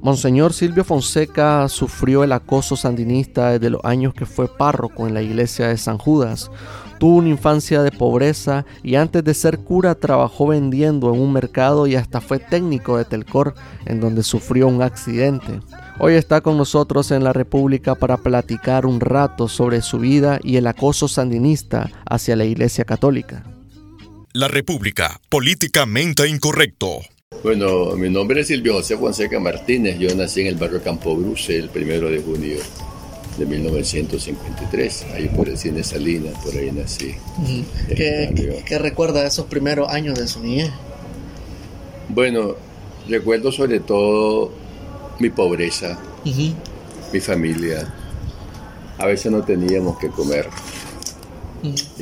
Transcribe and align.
Monseñor 0.00 0.52
Silvio 0.52 0.84
Fonseca 0.84 1.68
sufrió 1.68 2.22
el 2.22 2.32
acoso 2.32 2.76
sandinista 2.76 3.50
desde 3.50 3.70
los 3.70 3.84
años 3.84 4.14
que 4.14 4.26
fue 4.26 4.48
párroco 4.48 5.08
en 5.08 5.14
la 5.14 5.22
iglesia 5.22 5.68
de 5.68 5.76
San 5.76 5.98
Judas. 5.98 6.50
Tuvo 7.00 7.16
una 7.16 7.28
infancia 7.28 7.82
de 7.82 7.90
pobreza 7.90 8.64
y 8.82 8.94
antes 8.94 9.24
de 9.24 9.34
ser 9.34 9.58
cura 9.58 9.94
trabajó 9.96 10.48
vendiendo 10.48 11.12
en 11.12 11.20
un 11.20 11.32
mercado 11.32 11.86
y 11.86 11.96
hasta 11.96 12.20
fue 12.20 12.38
técnico 12.38 12.96
de 12.96 13.04
Telcor 13.04 13.54
en 13.86 14.00
donde 14.00 14.22
sufrió 14.22 14.68
un 14.68 14.82
accidente. 14.82 15.60
Hoy 16.00 16.14
está 16.14 16.40
con 16.40 16.56
nosotros 16.56 17.10
en 17.10 17.24
la 17.24 17.32
República 17.32 17.96
para 17.96 18.18
platicar 18.18 18.86
un 18.86 19.00
rato 19.00 19.48
sobre 19.48 19.82
su 19.82 19.98
vida 19.98 20.38
y 20.44 20.56
el 20.56 20.66
acoso 20.68 21.08
sandinista 21.08 21.90
hacia 22.08 22.36
la 22.36 22.44
Iglesia 22.44 22.84
Católica. 22.84 23.44
La 24.32 24.46
República, 24.46 25.20
políticamente 25.28 26.28
incorrecto. 26.28 27.00
Bueno, 27.42 27.94
mi 27.94 28.10
nombre 28.10 28.40
es 28.40 28.48
Silvio 28.48 28.74
José 28.74 28.96
Fonseca 28.96 29.38
Martínez. 29.38 29.96
Yo 29.98 30.12
nací 30.16 30.40
en 30.40 30.48
el 30.48 30.56
barrio 30.56 30.82
Campo 30.82 31.14
Bruce 31.14 31.56
el 31.56 31.68
primero 31.68 32.10
de 32.10 32.20
junio 32.20 32.58
de 33.38 33.46
1953, 33.46 35.06
ahí 35.14 35.28
por 35.28 35.48
el 35.48 35.56
cine 35.56 35.84
Salinas, 35.84 36.34
por 36.44 36.52
ahí 36.54 36.72
nací. 36.72 37.14
¿Qué, 37.94 38.78
recuerda 38.80 39.22
de 39.22 39.28
esos 39.28 39.46
primeros 39.46 39.88
años 39.88 40.18
de 40.18 40.26
su 40.26 40.40
niñez? 40.40 40.70
Bueno, 42.08 42.56
recuerdo 43.08 43.52
sobre 43.52 43.78
todo 43.78 44.50
mi 45.20 45.30
pobreza, 45.30 45.96
mi 46.24 47.20
familia. 47.20 47.94
A 48.98 49.06
veces 49.06 49.30
no 49.30 49.44
teníamos 49.44 49.96
que 50.00 50.08
comer. 50.08 50.48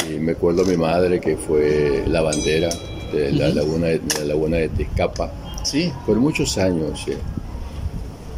Y 0.09 0.15
me 0.15 0.33
acuerdo 0.33 0.65
mi 0.65 0.79
madre 0.79 1.21
que 1.21 1.37
fue 1.37 2.05
lavandera 2.07 2.71
de 3.13 3.33
la, 3.33 3.49
laguna, 3.49 3.87
de 3.87 4.01
la 4.19 4.25
laguna 4.25 4.57
de 4.59 4.69
Tizcapa. 4.69 5.31
Sí. 5.63 5.93
Por 6.07 6.17
muchos 6.17 6.57
años, 6.59 7.05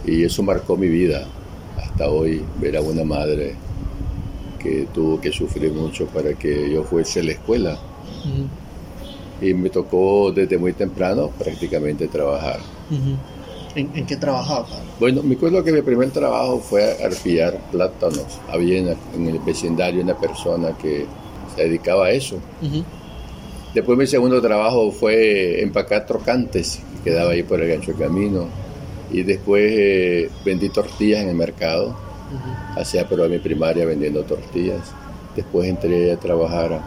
Y 0.06 0.24
eso 0.24 0.42
marcó 0.42 0.76
mi 0.76 0.88
vida. 0.88 1.26
Hasta 1.76 2.08
hoy, 2.08 2.42
ver 2.60 2.76
a 2.76 2.80
una 2.80 3.04
madre 3.04 3.54
que 4.58 4.86
tuvo 4.92 5.20
que 5.20 5.32
sufrir 5.32 5.72
mucho 5.72 6.06
para 6.06 6.34
que 6.34 6.70
yo 6.70 6.82
fuese 6.84 7.20
a 7.20 7.24
la 7.24 7.32
escuela. 7.32 7.78
Y 9.40 9.54
me 9.54 9.70
tocó 9.70 10.32
desde 10.32 10.58
muy 10.58 10.72
temprano 10.72 11.30
prácticamente 11.38 12.08
trabajar. 12.08 12.60
¿En, 13.74 14.06
qué 14.06 14.16
trabajaba? 14.16 14.66
Bueno, 14.98 15.22
me 15.22 15.36
acuerdo 15.36 15.62
que 15.62 15.70
mi 15.70 15.82
primer 15.82 16.10
trabajo 16.10 16.58
fue 16.58 16.96
arpillar 17.04 17.60
plátanos. 17.70 18.40
Había 18.48 18.78
en, 18.78 19.28
el 19.28 19.38
vecindario 19.40 20.02
una 20.02 20.18
persona 20.18 20.76
que 20.76 21.06
se 21.54 21.62
dedicaba 21.62 22.06
a 22.06 22.10
eso. 22.10 22.38
Después 23.74 23.98
mi 23.98 24.06
segundo 24.06 24.40
trabajo 24.40 24.90
fue 24.90 25.62
empacar 25.62 26.06
trocantes, 26.06 26.80
que 26.96 27.10
quedaba 27.10 27.32
ahí 27.32 27.42
por 27.42 27.60
el 27.60 27.68
gancho 27.68 27.92
camino. 27.94 28.46
Y 29.10 29.22
después 29.22 29.72
eh, 29.74 30.30
vendí 30.44 30.70
tortillas 30.70 31.20
en 31.20 31.28
el 31.28 31.34
mercado. 31.34 31.96
Hacía 32.76 33.08
prueba 33.08 33.28
mi 33.28 33.38
primaria 33.38 33.84
vendiendo 33.84 34.22
tortillas. 34.24 34.92
Después 35.36 35.68
entré 35.68 36.12
a 36.12 36.18
trabajar 36.18 36.80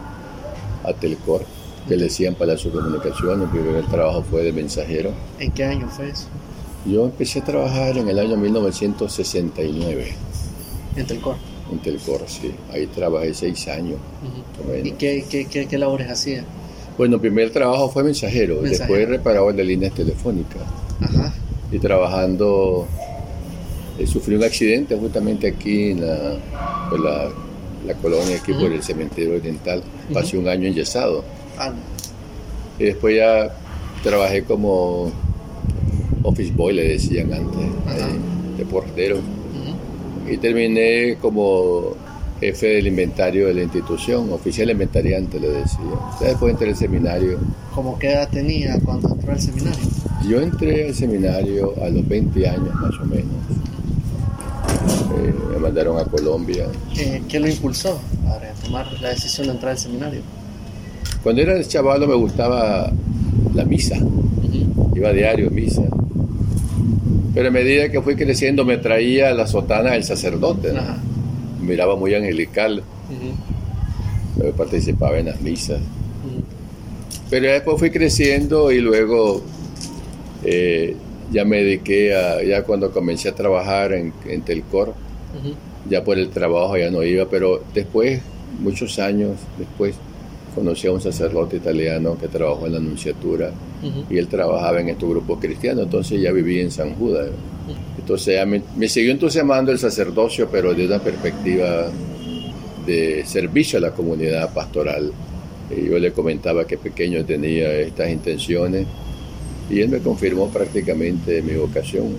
a, 0.84 0.92
Telcor, 0.94 1.44
que 1.88 1.96
le 1.96 2.04
decían 2.04 2.34
Palacio 2.34 2.70
de 2.70 2.78
Comunicaciones. 2.78 3.52
Mi 3.52 3.60
primer 3.60 3.86
trabajo 3.86 4.22
fue 4.22 4.42
de 4.42 4.52
mensajero. 4.52 5.10
¿En 5.38 5.50
qué 5.52 5.64
año 5.64 5.88
fue 5.88 6.10
eso? 6.10 6.26
Yo 6.84 7.04
empecé 7.04 7.40
a 7.40 7.44
trabajar 7.44 7.96
en 7.96 8.08
el 8.08 8.18
año 8.18 8.36
1969. 8.36 10.14
¿En 10.96 11.06
Telcor? 11.06 11.36
En 11.70 11.78
Telcor, 11.78 12.22
sí. 12.26 12.52
Ahí 12.72 12.86
trabajé 12.86 13.34
seis 13.34 13.68
años. 13.68 13.98
¿Y 14.82 14.92
qué, 14.92 15.24
qué, 15.28 15.66
qué 15.66 15.78
labores 15.78 16.10
hacía? 16.10 16.44
Bueno, 17.02 17.20
primer 17.20 17.50
trabajo 17.50 17.88
fue 17.88 18.04
mensajero, 18.04 18.62
después 18.62 19.08
reparador 19.08 19.52
de 19.56 19.64
líneas 19.64 19.92
telefónicas. 19.92 20.62
Ajá. 21.00 21.34
Y 21.72 21.80
trabajando, 21.80 22.86
eh, 23.98 24.06
sufrí 24.06 24.36
un 24.36 24.44
accidente 24.44 24.96
justamente 24.96 25.48
aquí 25.48 25.90
en 25.90 26.06
la, 26.06 26.36
pues 26.88 27.02
la, 27.02 27.94
colonia, 28.00 28.36
aquí 28.36 28.52
por 28.52 28.70
el 28.70 28.84
cementerio 28.84 29.34
oriental. 29.34 29.82
Pasé 30.14 30.38
un 30.38 30.46
año 30.46 30.68
enyesado. 30.68 31.24
Ah. 31.58 31.72
Y 32.78 32.84
después 32.84 33.16
ya 33.16 33.52
trabajé 34.04 34.44
como 34.44 35.10
office 36.22 36.52
boy, 36.52 36.74
le 36.74 36.84
decían 36.84 37.32
antes, 37.32 37.62
eh, 37.62 38.58
de 38.58 38.64
portero. 38.64 39.18
Y 40.30 40.36
terminé 40.36 41.16
como 41.20 41.96
jefe 42.42 42.66
del 42.66 42.88
inventario 42.88 43.46
de 43.46 43.54
la 43.54 43.62
institución, 43.62 44.32
oficial 44.32 44.68
inventariante 44.68 45.38
le 45.38 45.48
decía. 45.48 45.94
Después 46.20 46.50
entré 46.50 46.70
al 46.70 46.76
seminario. 46.76 47.38
¿Cómo 47.72 47.96
qué 48.00 48.10
edad 48.14 48.28
tenía 48.28 48.80
cuando 48.84 49.10
entró 49.10 49.30
al 49.30 49.40
seminario? 49.40 49.84
Yo 50.28 50.40
entré 50.40 50.88
al 50.88 50.94
seminario 50.94 51.72
a 51.80 51.88
los 51.88 52.06
20 52.08 52.48
años 52.48 52.74
más 52.74 52.94
o 53.00 53.04
menos. 53.04 53.36
Eh, 55.18 55.34
me 55.52 55.58
mandaron 55.58 55.96
a 56.00 56.04
Colombia. 56.04 56.66
¿Qué 57.28 57.38
lo 57.38 57.48
impulsó 57.48 58.00
a 58.26 58.64
tomar 58.64 58.88
la 59.00 59.10
decisión 59.10 59.46
de 59.46 59.52
entrar 59.52 59.72
al 59.72 59.78
seminario? 59.78 60.22
Cuando 61.22 61.42
era 61.42 61.62
chaval 61.62 62.08
me 62.08 62.14
gustaba 62.16 62.90
la 63.54 63.64
misa. 63.64 63.98
Iba 64.96 65.10
a 65.10 65.12
diario 65.12 65.46
a 65.46 65.50
misa. 65.50 65.82
Pero 67.34 67.48
a 67.48 67.50
medida 67.52 67.88
que 67.88 68.02
fui 68.02 68.16
creciendo 68.16 68.64
me 68.64 68.78
traía 68.78 69.32
la 69.32 69.46
sotana 69.46 69.92
del 69.92 70.02
sacerdote 70.02 70.72
miraba 71.62 71.96
muy 71.96 72.14
angelical. 72.14 72.82
participaba 74.56 75.18
en 75.18 75.26
las 75.26 75.40
misas. 75.40 75.80
Pero 77.30 77.50
después 77.50 77.78
fui 77.78 77.90
creciendo 77.90 78.70
y 78.70 78.80
luego 78.80 79.42
eh, 80.44 80.94
ya 81.30 81.44
me 81.44 81.62
dediqué 81.62 82.14
a, 82.14 82.42
ya 82.42 82.62
cuando 82.62 82.90
comencé 82.90 83.30
a 83.30 83.34
trabajar 83.34 83.92
en, 83.92 84.12
Telcor, 84.42 84.94
ya 85.88 86.04
por 86.04 86.18
el 86.18 86.28
trabajo 86.28 86.76
ya 86.76 86.90
no 86.90 87.02
iba, 87.02 87.26
pero 87.26 87.62
después, 87.72 88.20
muchos 88.60 88.98
años 88.98 89.38
después, 89.58 89.94
conocí 90.54 90.86
a 90.86 90.92
un 90.92 91.00
sacerdote 91.00 91.56
italiano 91.56 92.18
que 92.18 92.28
trabajó 92.28 92.66
en 92.66 92.72
la 92.72 92.78
Anunciatura 92.78 93.50
y 94.10 94.18
él 94.18 94.28
trabajaba 94.28 94.80
en 94.80 94.90
estos 94.90 95.08
grupos 95.08 95.40
cristianos, 95.40 95.84
entonces 95.84 96.20
ya 96.20 96.32
vivía 96.32 96.62
en 96.62 96.70
San 96.70 96.94
Judas. 96.96 97.30
Entonces 98.02 98.40
me, 98.76 98.88
siguió 98.88 99.12
entusiasmando 99.12 99.70
el 99.70 99.78
sacerdocio, 99.78 100.48
pero 100.50 100.74
desde 100.74 100.86
una 100.86 100.98
perspectiva 100.98 101.88
de 102.84 103.24
servicio 103.24 103.78
a 103.78 103.82
la 103.82 103.92
comunidad 103.92 104.52
pastoral. 104.52 105.12
Yo 105.70 105.98
le 105.98 106.12
comentaba 106.12 106.66
que 106.66 106.76
pequeño 106.76 107.24
tenía 107.24 107.72
estas 107.72 108.10
intenciones 108.10 108.86
y 109.70 109.80
él 109.80 109.88
me 109.88 110.00
confirmó 110.00 110.48
prácticamente 110.48 111.40
mi 111.42 111.54
vocación. 111.54 112.16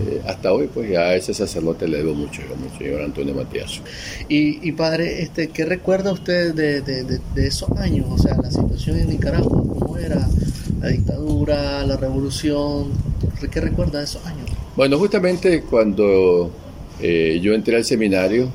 Eh, 0.00 0.20
hasta 0.26 0.52
hoy, 0.52 0.68
pues 0.72 0.90
ya 0.90 1.00
a 1.00 1.14
ese 1.16 1.32
sacerdote 1.32 1.88
le 1.88 1.98
debo 1.98 2.14
mucho, 2.14 2.42
el 2.42 2.78
señor 2.78 3.02
Antonio 3.02 3.34
Matías. 3.34 3.80
Y, 4.28 4.72
padre, 4.72 5.22
este, 5.22 5.48
¿qué 5.48 5.64
recuerda 5.64 6.12
usted 6.12 6.54
de, 6.54 6.82
de, 6.82 7.04
de, 7.04 7.46
esos 7.46 7.70
años? 7.78 8.06
O 8.10 8.18
sea, 8.18 8.36
la 8.36 8.50
situación 8.50 9.00
en 9.00 9.08
Nicaragua, 9.08 9.62
¿cómo 9.78 9.96
era 9.96 10.28
la 10.80 10.88
dictadura, 10.88 11.84
la 11.86 11.96
revolución? 11.96 12.92
¿Qué 13.50 13.60
recuerda 13.60 13.98
de 13.98 14.04
esos 14.04 14.24
años? 14.26 14.41
Bueno, 14.74 14.98
justamente 14.98 15.64
cuando 15.68 16.50
eh, 16.98 17.38
yo 17.42 17.52
entré 17.52 17.76
al 17.76 17.84
seminario, 17.84 18.48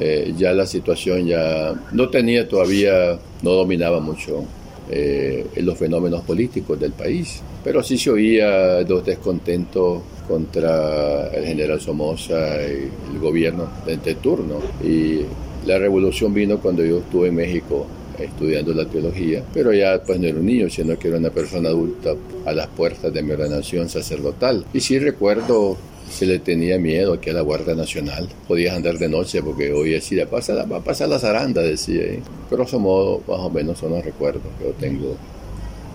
eh, 0.00 0.32
ya 0.34 0.54
la 0.54 0.64
situación 0.64 1.26
ya 1.26 1.74
no 1.92 2.08
tenía 2.08 2.48
todavía, 2.48 3.18
no 3.42 3.50
dominaba 3.50 4.00
mucho 4.00 4.44
eh, 4.90 5.46
los 5.56 5.76
fenómenos 5.76 6.22
políticos 6.22 6.80
del 6.80 6.92
país, 6.92 7.42
pero 7.62 7.82
sí 7.82 7.98
se 7.98 8.08
oía 8.08 8.80
los 8.80 9.04
descontentos 9.04 10.00
contra 10.26 11.28
el 11.34 11.44
general 11.44 11.82
Somoza 11.82 12.56
y 12.62 12.88
el 13.12 13.18
gobierno 13.20 13.68
de 13.84 14.14
turno. 14.14 14.58
Y 14.82 15.20
la 15.66 15.78
revolución 15.78 16.32
vino 16.32 16.60
cuando 16.60 16.82
yo 16.82 17.00
estuve 17.00 17.28
en 17.28 17.34
México 17.34 17.86
estudiando 18.24 18.72
la 18.74 18.86
teología, 18.86 19.42
pero 19.52 19.72
ya 19.72 20.02
pues 20.02 20.18
no 20.18 20.26
era 20.26 20.38
un 20.38 20.46
niño, 20.46 20.68
sino 20.68 20.98
que 20.98 21.08
era 21.08 21.18
una 21.18 21.30
persona 21.30 21.68
adulta 21.68 22.14
a 22.44 22.52
las 22.52 22.66
puertas 22.68 23.12
de 23.12 23.22
mi 23.22 23.32
ordenación 23.32 23.88
sacerdotal. 23.88 24.64
Y 24.72 24.80
sí 24.80 24.98
recuerdo 24.98 25.76
se 26.10 26.26
le 26.26 26.38
tenía 26.38 26.78
miedo 26.78 27.12
aquí 27.12 27.30
a 27.30 27.34
la 27.34 27.42
Guardia 27.42 27.74
Nacional. 27.74 28.28
Podías 28.46 28.74
andar 28.74 28.98
de 28.98 29.08
noche 29.08 29.42
porque 29.42 29.72
hoy 29.72 29.90
decía, 29.90 30.28
pasa, 30.28 30.64
va 30.64 30.78
a 30.78 30.80
pasar 30.80 31.08
la 31.08 31.18
zaranda, 31.18 31.62
decía. 31.62 32.02
Pero 32.48 32.62
Grosso 32.62 32.78
modo, 32.78 33.22
más 33.28 33.40
o 33.40 33.50
menos 33.50 33.78
son 33.78 33.92
los 33.92 34.04
recuerdos 34.04 34.42
que 34.58 34.64
yo 34.64 34.70
tengo 34.72 35.16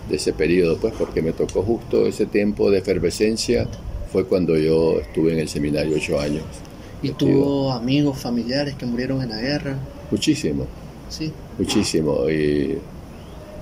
de 0.10 0.16
ese 0.18 0.34
periodo, 0.34 0.78
pues 0.78 0.94
porque 0.98 1.22
me 1.22 1.32
tocó 1.32 1.64
justo 1.64 2.06
ese 2.06 2.26
tiempo 2.26 2.70
de 2.70 2.80
efervescencia, 2.80 3.68
fue 4.12 4.26
cuando 4.26 4.58
yo 4.58 5.00
estuve 5.00 5.34
en 5.34 5.40
el 5.40 5.50
seminario 5.50 5.96
ocho 5.96 6.20
años. 6.20 6.44
¿Y 7.02 7.12
tuvo 7.12 7.72
amigos, 7.72 8.18
familiares 8.20 8.76
que 8.76 8.86
murieron 8.86 9.22
en 9.22 9.30
la 9.30 9.42
guerra? 9.42 9.78
Muchísimo. 10.12 10.68
Muchísimo. 11.58 12.30
Y 12.30 12.78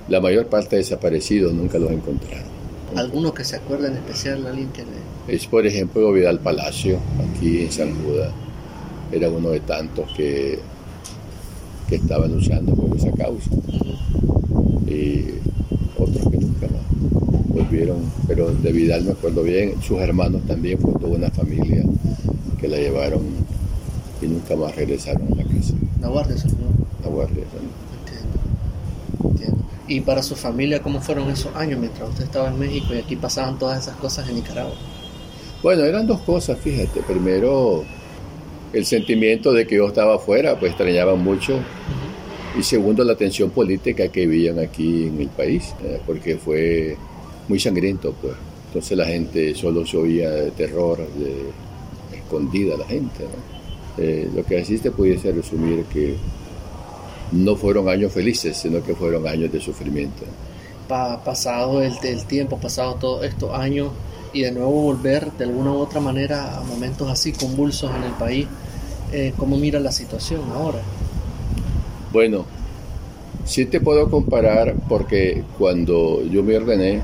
la 0.08 0.20
mayor 0.20 0.46
parte 0.46 0.76
de 0.76 0.82
desaparecidos 0.82 1.52
nunca 1.52 1.78
los 1.78 1.90
encontraron. 1.90 2.52
¿Alguno 2.96 3.32
que 3.32 3.44
se 3.44 3.56
acuerda 3.56 3.88
en 3.88 3.94
especial, 3.94 4.46
alguien 4.46 4.68
que 4.68 4.84
Es, 5.28 5.46
por 5.46 5.66
ejemplo, 5.66 6.12
Vidal 6.12 6.40
Palacio, 6.40 6.98
aquí 7.30 7.62
en 7.62 7.72
San 7.72 7.94
Judas. 8.02 8.32
Era 9.10 9.30
uno 9.30 9.50
de 9.50 9.60
tantos 9.60 10.10
que, 10.14 10.58
que 11.88 11.96
estaban 11.96 12.32
luchando 12.32 12.74
por 12.74 12.96
esa 12.96 13.10
causa. 13.12 13.50
Y 14.86 15.24
otros 15.98 16.28
que 16.30 16.38
nunca 16.38 16.66
más. 16.66 17.70
vieron, 17.70 17.98
pero 18.26 18.52
de 18.52 18.72
Vidal 18.72 19.04
me 19.04 19.12
acuerdo 19.12 19.42
bien, 19.42 19.80
sus 19.82 19.98
hermanos 19.98 20.42
también, 20.46 20.78
fue 20.78 20.92
toda 20.94 21.16
una 21.16 21.30
familia 21.30 21.82
que 22.60 22.68
la 22.68 22.76
llevaron 22.76 23.22
y 24.20 24.26
nunca 24.26 24.54
más 24.56 24.76
regresaron 24.76 25.32
a 25.32 25.36
la 25.36 25.44
casa. 25.44 25.74
La 26.00 26.08
guardia 26.08 26.36
se 26.36 26.48
La 27.02 27.08
guardia 27.08 27.44
Entiendo. 27.44 28.38
Entiendo. 29.24 29.58
¿Y 29.88 30.00
para 30.00 30.22
su 30.22 30.36
familia 30.36 30.82
cómo 30.82 31.00
fueron 31.00 31.30
esos 31.30 31.54
años 31.54 31.78
mientras 31.78 32.08
usted 32.08 32.24
estaba 32.24 32.48
en 32.48 32.58
México 32.58 32.94
y 32.94 32.98
aquí 32.98 33.16
pasaban 33.16 33.58
todas 33.58 33.82
esas 33.82 33.96
cosas 33.96 34.28
en 34.28 34.36
Nicaragua? 34.36 34.74
Bueno, 35.62 35.84
eran 35.84 36.06
dos 36.06 36.20
cosas, 36.20 36.58
fíjate. 36.58 37.02
Primero, 37.02 37.84
el 38.72 38.84
sentimiento 38.84 39.52
de 39.52 39.66
que 39.66 39.76
yo 39.76 39.86
estaba 39.86 40.16
afuera, 40.16 40.58
pues 40.58 40.72
extrañaban 40.72 41.22
mucho. 41.22 41.60
Y 42.58 42.62
segundo, 42.62 43.04
la 43.04 43.16
tensión 43.16 43.50
política 43.50 44.08
que 44.08 44.26
vivían 44.26 44.58
aquí 44.58 45.06
en 45.06 45.20
el 45.20 45.28
país, 45.28 45.74
eh, 45.84 46.00
porque 46.06 46.36
fue 46.36 46.96
muy 47.48 47.58
sangriento, 47.58 48.14
pues. 48.20 48.34
Entonces 48.68 48.96
la 48.96 49.06
gente 49.06 49.54
solo 49.54 49.86
se 49.86 49.96
oía 49.96 50.30
de 50.30 50.50
terror, 50.50 50.98
de 50.98 52.16
escondida 52.16 52.76
la 52.76 52.86
gente. 52.86 53.24
Eh, 53.98 54.28
lo 54.34 54.44
que 54.44 54.60
así 54.60 54.78
te 54.78 54.90
pudiese 54.90 55.32
resumir 55.32 55.84
que 55.84 56.16
no 57.32 57.56
fueron 57.56 57.88
años 57.88 58.12
felices, 58.12 58.56
sino 58.56 58.82
que 58.82 58.94
fueron 58.94 59.26
años 59.26 59.50
de 59.50 59.60
sufrimiento. 59.60 60.24
pasado 60.88 61.82
el, 61.82 61.94
el 62.02 62.24
tiempo, 62.26 62.58
pasado 62.58 62.94
todos 62.96 63.24
estos 63.24 63.54
años, 63.54 63.90
y 64.32 64.42
de 64.42 64.52
nuevo 64.52 64.70
volver 64.70 65.30
de 65.32 65.44
alguna 65.44 65.72
u 65.72 65.76
otra 65.76 66.00
manera 66.00 66.58
a 66.58 66.62
momentos 66.62 67.10
así 67.10 67.32
convulsos 67.32 67.90
en 67.94 68.04
el 68.04 68.12
país, 68.12 68.46
eh, 69.12 69.32
¿cómo 69.36 69.56
mira 69.56 69.78
la 69.78 69.92
situación 69.92 70.40
ahora? 70.54 70.80
Bueno, 72.12 72.46
sí 73.44 73.66
te 73.66 73.80
puedo 73.80 74.10
comparar 74.10 74.74
porque 74.88 75.44
cuando 75.58 76.22
yo 76.24 76.42
me 76.42 76.56
ordené, 76.56 77.00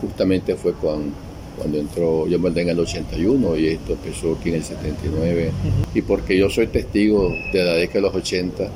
justamente 0.00 0.56
fue 0.56 0.72
cuando, 0.72 1.12
cuando 1.56 1.78
entró, 1.78 2.26
yo 2.26 2.38
me 2.38 2.48
ordené 2.48 2.70
en 2.70 2.78
el 2.78 2.80
81 2.80 3.56
y 3.56 3.68
esto 3.68 3.92
empezó 3.92 4.36
aquí 4.38 4.50
en 4.50 4.56
el 4.56 4.64
79, 4.64 5.50
y 5.94 6.02
porque 6.02 6.36
yo 6.38 6.48
soy 6.48 6.68
testigo 6.68 7.28
de 7.52 7.64
la 7.64 7.72
década 7.72 8.00
de 8.00 8.06
los 8.06 8.14
80, 8.14 8.70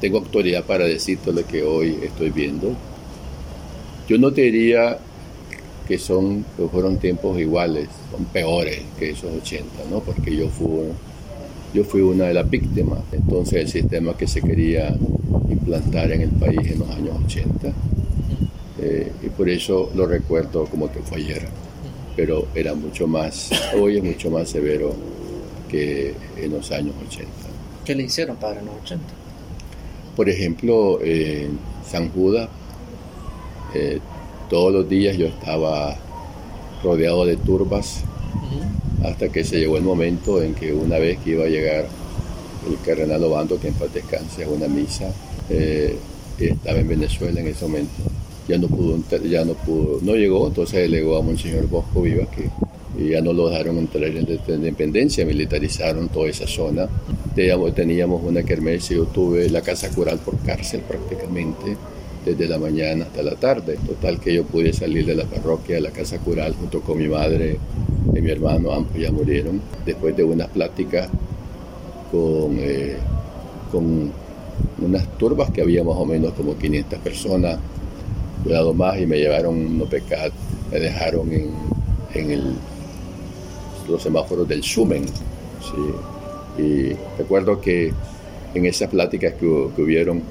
tengo 0.00 0.18
autoridad 0.18 0.64
para 0.64 0.84
decirte 0.84 1.32
lo 1.32 1.46
que 1.46 1.62
hoy 1.62 1.98
estoy 2.02 2.30
viendo. 2.30 2.74
Yo 4.08 4.18
no 4.18 4.32
te 4.32 4.42
diría 4.42 4.98
que 5.86 5.98
son 5.98 6.44
que 6.56 6.66
fueron 6.68 6.98
tiempos 6.98 7.38
iguales, 7.38 7.88
son 8.10 8.24
peores 8.26 8.80
que 8.98 9.10
esos 9.10 9.30
80, 9.42 9.64
¿no? 9.90 10.00
Porque 10.00 10.34
yo 10.34 10.48
fui, 10.48 10.88
yo 11.74 11.84
fui 11.84 12.00
una 12.00 12.26
de 12.26 12.34
las 12.34 12.48
víctimas. 12.48 13.00
Entonces 13.12 13.60
el 13.60 13.68
sistema 13.68 14.16
que 14.16 14.26
se 14.26 14.40
quería 14.40 14.94
implantar 15.48 16.12
en 16.12 16.22
el 16.22 16.30
país 16.30 16.60
en 16.70 16.78
los 16.78 16.90
años 16.90 17.16
80, 17.26 17.72
eh, 18.82 19.12
y 19.22 19.28
por 19.28 19.48
eso 19.48 19.90
lo 19.94 20.06
recuerdo 20.06 20.64
como 20.66 20.90
que 20.90 21.00
fue 21.00 21.18
ayer, 21.18 21.46
pero 22.16 22.46
era 22.54 22.74
mucho 22.74 23.06
más, 23.06 23.50
hoy 23.76 23.98
es 23.98 24.04
mucho 24.04 24.30
más 24.30 24.48
severo 24.48 24.94
que 25.68 26.14
en 26.36 26.52
los 26.52 26.70
años 26.72 26.94
80. 27.08 27.30
¿Qué 27.84 27.94
le 27.94 28.04
hicieron 28.04 28.36
para 28.36 28.62
los 28.62 28.74
80? 28.84 29.04
Por 30.20 30.28
ejemplo, 30.28 31.00
en 31.02 31.58
San 31.90 32.10
Judas, 32.10 32.50
eh, 33.74 34.00
todos 34.50 34.70
los 34.70 34.86
días 34.86 35.16
yo 35.16 35.24
estaba 35.24 35.96
rodeado 36.84 37.24
de 37.24 37.38
turbas 37.38 38.02
hasta 39.02 39.30
que 39.30 39.44
se 39.44 39.60
llegó 39.60 39.78
el 39.78 39.82
momento 39.82 40.42
en 40.42 40.54
que 40.54 40.74
una 40.74 40.98
vez 40.98 41.18
que 41.20 41.30
iba 41.30 41.44
a 41.44 41.48
llegar 41.48 41.86
el 42.68 42.78
cardenal 42.84 43.24
Obando, 43.24 43.58
que 43.58 43.68
en 43.68 43.74
paz 43.76 43.94
descanse, 43.94 44.44
a 44.44 44.48
una 44.50 44.68
misa, 44.68 45.10
eh, 45.48 45.96
estaba 46.38 46.80
en 46.80 46.88
Venezuela 46.88 47.40
en 47.40 47.46
ese 47.46 47.64
momento. 47.64 48.02
Ya 48.46 48.58
no 48.58 48.68
pudo, 48.68 48.98
ya 49.26 49.46
no 49.46 49.54
pudo, 49.54 50.00
no 50.02 50.16
llegó, 50.16 50.48
entonces 50.48 50.82
delegó 50.82 51.16
a 51.16 51.22
Monseñor 51.22 51.66
Bosco 51.66 52.02
Viva 52.02 52.26
que 52.26 52.50
ya 53.08 53.20
no 53.20 53.32
lo 53.32 53.48
dejaron 53.48 53.78
entrar 53.78 54.04
en 54.04 54.26
la 54.26 54.54
independencia, 54.54 55.24
militarizaron 55.24 56.08
toda 56.08 56.28
esa 56.28 56.46
zona. 56.46 56.88
Teníamos 57.34 58.22
una 58.22 58.42
kermés 58.42 58.90
y 58.90 58.94
yo 58.96 59.06
tuve 59.06 59.48
la 59.48 59.62
casa 59.62 59.88
cural 59.90 60.18
por 60.18 60.38
cárcel 60.38 60.82
prácticamente 60.86 61.76
desde 62.24 62.48
la 62.48 62.58
mañana 62.58 63.04
hasta 63.04 63.22
la 63.22 63.36
tarde. 63.36 63.78
Total 63.86 64.20
que 64.20 64.34
yo 64.34 64.44
pude 64.44 64.72
salir 64.72 65.06
de 65.06 65.14
la 65.14 65.24
parroquia 65.24 65.76
de 65.76 65.80
la 65.80 65.90
casa 65.90 66.18
cural 66.18 66.54
junto 66.54 66.80
con 66.82 66.98
mi 66.98 67.08
madre 67.08 67.58
y 68.14 68.20
mi 68.20 68.30
hermano, 68.30 68.72
ambos 68.72 68.96
ya 68.96 69.10
murieron, 69.10 69.60
después 69.86 70.16
de 70.16 70.24
unas 70.24 70.48
pláticas 70.48 71.08
con, 72.10 72.56
eh, 72.58 72.96
con 73.70 74.12
unas 74.82 75.18
turbas 75.18 75.50
que 75.50 75.62
había 75.62 75.84
más 75.84 75.96
o 75.96 76.04
menos 76.04 76.32
como 76.32 76.56
500 76.56 76.98
personas, 76.98 77.58
cuidado 78.42 78.74
más 78.74 78.98
y 79.00 79.06
me 79.06 79.18
llevaron 79.18 79.54
unos 79.56 79.88
pecados, 79.88 80.32
me 80.70 80.80
dejaron 80.80 81.32
en, 81.32 81.50
en 82.14 82.30
el, 82.30 82.54
los 83.90 84.02
semáforos 84.02 84.46
del 84.48 84.62
Sumen. 84.62 85.04
Y 86.58 86.92
recuerdo 87.16 87.60
que 87.60 87.92
en 88.54 88.66
esas 88.66 88.88
pláticas 88.88 89.34
que, 89.34 89.68
que 89.74 89.82
hubieron, 89.82 90.22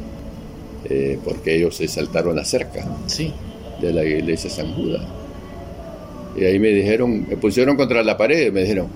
eh, 0.89 1.17
porque 1.23 1.55
ellos 1.55 1.75
se 1.75 1.87
saltaron 1.87 2.35
la 2.35 2.45
cerca 2.45 2.85
sí. 3.07 3.33
de 3.81 3.93
la 3.93 4.03
iglesia 4.03 4.49
San 4.49 4.73
Judas. 4.73 5.01
Y 6.37 6.43
ahí 6.45 6.59
me 6.59 6.69
dijeron, 6.69 7.25
me 7.27 7.37
pusieron 7.37 7.75
contra 7.75 8.03
la 8.03 8.17
pared, 8.17 8.51
me 8.51 8.61
dijeron, 8.61 8.87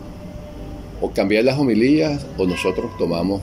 o 1.02 1.12
cambiar 1.12 1.44
las 1.44 1.58
homilías 1.58 2.26
o 2.38 2.46
nosotros 2.46 2.92
tomamos, 2.98 3.42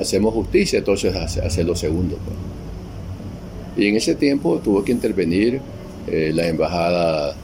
hacemos 0.00 0.32
justicia, 0.32 0.78
entonces 0.78 1.14
hace, 1.14 1.64
lo 1.64 1.74
segundo. 1.74 2.16
Pues. 2.16 3.84
Y 3.84 3.88
en 3.88 3.96
ese 3.96 4.14
tiempo 4.14 4.58
tuvo 4.62 4.84
que 4.84 4.92
intervenir 4.92 5.60
eh, 6.06 6.30
la 6.34 6.46
embajada 6.46 7.34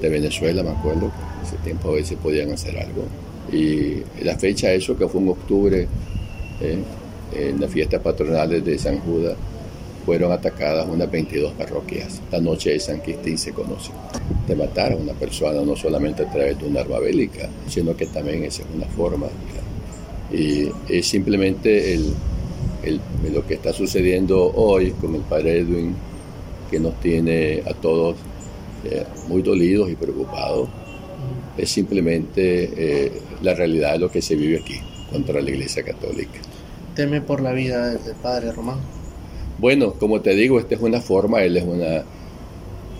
de 0.00 0.08
Venezuela, 0.08 0.62
me 0.62 0.70
acuerdo, 0.70 1.12
ese 1.44 1.56
tiempo 1.58 1.90
a 1.90 1.94
veces 1.94 2.18
podían 2.22 2.52
hacer 2.52 2.78
algo. 2.78 3.04
Y 3.52 4.02
la 4.22 4.38
fecha, 4.38 4.72
eso 4.72 4.96
que 4.96 5.08
fue 5.08 5.20
en 5.20 5.28
octubre, 5.28 5.88
eh, 6.60 6.78
en 7.34 7.60
las 7.60 7.70
fiestas 7.70 8.00
patronales 8.02 8.64
de 8.64 8.78
San 8.78 8.98
Judas, 9.00 9.36
fueron 10.08 10.32
atacadas 10.32 10.88
unas 10.88 11.10
22 11.10 11.52
parroquias. 11.52 12.22
La 12.32 12.40
noche 12.40 12.70
de 12.70 12.80
San 12.80 13.02
Quistín 13.02 13.36
se 13.36 13.52
conoce. 13.52 13.90
De 14.46 14.56
matar 14.56 14.92
a 14.92 14.96
una 14.96 15.12
persona 15.12 15.60
no 15.60 15.76
solamente 15.76 16.22
a 16.22 16.30
través 16.30 16.58
de 16.58 16.66
un 16.66 16.78
arma 16.78 16.98
bélica, 16.98 17.48
sino 17.68 17.94
que 17.94 18.06
también 18.06 18.44
esa 18.44 18.62
es 18.62 18.68
una 18.74 18.86
forma. 18.86 19.26
Y 20.32 20.70
es 20.88 21.06
simplemente 21.06 21.94
el, 21.94 22.14
lo 23.32 23.46
que 23.46 23.54
está 23.54 23.72
sucediendo 23.72 24.50
hoy 24.54 24.92
con 24.92 25.14
el 25.14 25.20
padre 25.22 25.58
Edwin, 25.58 25.94
que 26.70 26.80
nos 26.80 26.98
tiene 27.00 27.62
a 27.66 27.74
todos 27.74 28.16
eh, 28.84 29.04
muy 29.28 29.42
dolidos 29.42 29.90
y 29.90 29.94
preocupados. 29.94 30.68
Es 31.58 31.70
simplemente 31.70 32.70
eh, 32.76 33.12
la 33.42 33.54
realidad 33.54 33.92
de 33.92 33.98
lo 33.98 34.10
que 34.10 34.22
se 34.22 34.36
vive 34.36 34.60
aquí 34.60 34.80
contra 35.10 35.40
la 35.40 35.50
Iglesia 35.50 35.82
Católica. 35.82 36.38
Teme 36.94 37.20
por 37.20 37.40
la 37.40 37.52
vida 37.52 37.94
del 37.94 38.14
padre 38.16 38.52
Román. 38.52 38.78
Bueno, 39.58 39.94
como 39.94 40.20
te 40.20 40.34
digo, 40.34 40.60
esta 40.60 40.76
es 40.76 40.80
una 40.80 41.00
forma, 41.00 41.42
él 41.42 41.56
es 41.56 41.64
una, 41.64 42.04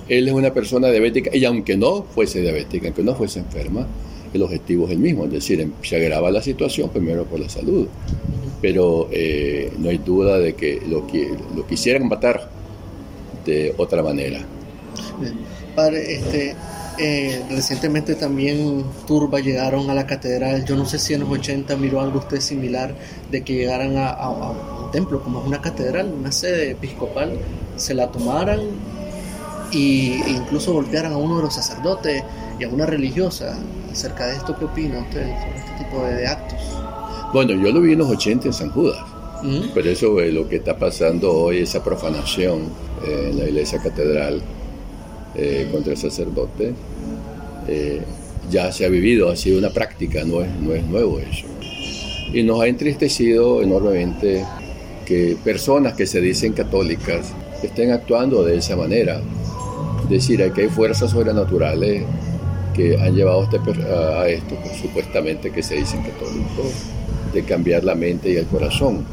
él 0.09 0.29
es 0.29 0.35
una 0.35 0.53
persona 0.53 0.91
diabética 0.91 1.35
y 1.35 1.45
aunque 1.45 1.77
no 1.77 2.03
fuese 2.03 2.41
diabética, 2.41 2.89
aunque 2.89 3.05
no 3.05 3.15
fuese 3.15 3.39
enferma, 3.39 3.87
el 4.35 4.43
objetivo 4.43 4.87
es 4.87 4.93
el 4.93 4.99
mismo, 4.99 5.25
es 5.25 5.33
decir, 5.33 5.61
em, 5.61 5.73
se 5.83 5.97
agrava 5.97 6.31
la 6.31 6.43
situación 6.43 6.91
primero 6.91 7.25
por 7.25 7.41
la 7.41 7.49
salud, 7.49 7.87
pero 8.61 9.09
eh, 9.13 9.71
no 9.79 9.89
hay 9.89 9.99
duda 9.99 10.39
de 10.39 10.55
que 10.55 10.83
lo, 10.87 11.07
lo 11.57 11.67
quisieran 11.67 12.09
matar 12.09 12.51
de 13.47 13.75
otra 13.77 14.03
manera. 14.03 14.41
Padre, 15.75 16.13
este, 16.13 16.55
eh, 16.99 17.45
recientemente 17.51 18.15
también 18.17 18.85
Turba 19.07 19.39
llegaron 19.41 19.89
a 19.89 19.95
la 19.95 20.07
catedral. 20.07 20.65
Yo 20.65 20.77
no 20.77 20.85
sé 20.85 20.99
si 20.99 21.15
en 21.15 21.21
los 21.21 21.31
80 21.31 21.77
miró 21.77 22.01
algo 22.01 22.19
usted 22.19 22.41
similar 22.41 22.95
de 23.31 23.45
que 23.45 23.55
llegaran 23.55 23.97
a, 23.97 24.29
un 24.29 24.91
templo, 24.91 25.23
como 25.23 25.41
es 25.41 25.47
una 25.47 25.61
catedral, 25.61 26.13
una 26.13 26.33
sede 26.33 26.73
episcopal, 26.73 27.39
se 27.77 27.95
la 27.95 28.11
tomaran 28.11 28.61
e 29.73 30.21
incluso 30.29 30.73
golpearan 30.73 31.13
a 31.13 31.17
uno 31.19 31.37
de 31.37 31.43
los 31.43 31.55
sacerdotes 31.55 32.25
y 32.59 32.65
a 32.65 32.69
una 32.69 32.87
religiosa. 32.87 33.57
Acerca 33.93 34.27
de 34.27 34.37
esto, 34.37 34.57
¿qué 34.59 34.65
opina 34.65 34.99
usted 35.01 35.23
sobre 35.23 35.59
este 35.59 35.85
tipo 35.85 36.05
de, 36.05 36.27
actos? 36.27 36.59
Bueno, 37.33 37.53
yo 37.53 37.73
lo 37.73 37.81
vi 37.81 37.93
en 37.93 37.99
los 37.99 38.11
80 38.11 38.49
en 38.49 38.53
San 38.53 38.71
Judas. 38.71 39.05
Pero 39.73 39.89
eso 39.89 40.21
es 40.21 40.35
lo 40.35 40.49
que 40.49 40.57
está 40.57 40.77
pasando 40.77 41.33
hoy, 41.33 41.59
esa 41.59 41.85
profanación 41.85 42.63
eh, 43.07 43.29
en 43.31 43.39
la 43.39 43.45
iglesia 43.45 43.79
catedral 43.79 44.43
eh, 45.35 45.69
contra 45.71 45.93
el 45.93 45.99
sacerdote, 45.99 46.75
eh, 47.67 48.03
ya 48.51 48.73
se 48.73 48.87
ha 48.87 48.89
vivido, 48.89 49.31
ha 49.31 49.37
sido 49.37 49.59
una 49.59 49.71
práctica, 49.71 50.25
no 50.25 50.43
es, 50.43 50.51
no 50.61 50.75
es 50.75 50.85
nuevo 50.85 51.19
eso. 51.19 51.47
Y 52.33 52.43
nos 52.43 52.61
ha 52.61 52.67
entristecido 52.67 53.63
enormemente 53.63 54.45
que 55.07 55.37
personas 55.43 55.95
que 55.95 56.07
se 56.07 56.21
dicen 56.21 56.53
católicas 56.53 57.33
estén 57.63 57.91
actuando 57.91 58.45
de 58.45 58.57
esa 58.57 58.77
manera. 58.77 59.21
Es 60.05 60.11
decir, 60.11 60.53
que 60.53 60.63
hay 60.63 60.69
fuerzas 60.69 61.11
sobrenaturales 61.11 62.05
que 62.75 62.97
han 62.97 63.15
llevado 63.15 63.43
este 63.43 63.59
a 63.93 64.29
esto, 64.29 64.55
pues, 64.63 64.77
supuestamente 64.81 65.51
que 65.51 65.63
se 65.63 65.77
dicen 65.77 66.03
católicos, 66.03 66.73
de 67.33 67.43
cambiar 67.43 67.85
la 67.85 67.95
mente 67.95 68.31
y 68.31 68.37
el 68.37 68.47
corazón. 68.47 69.05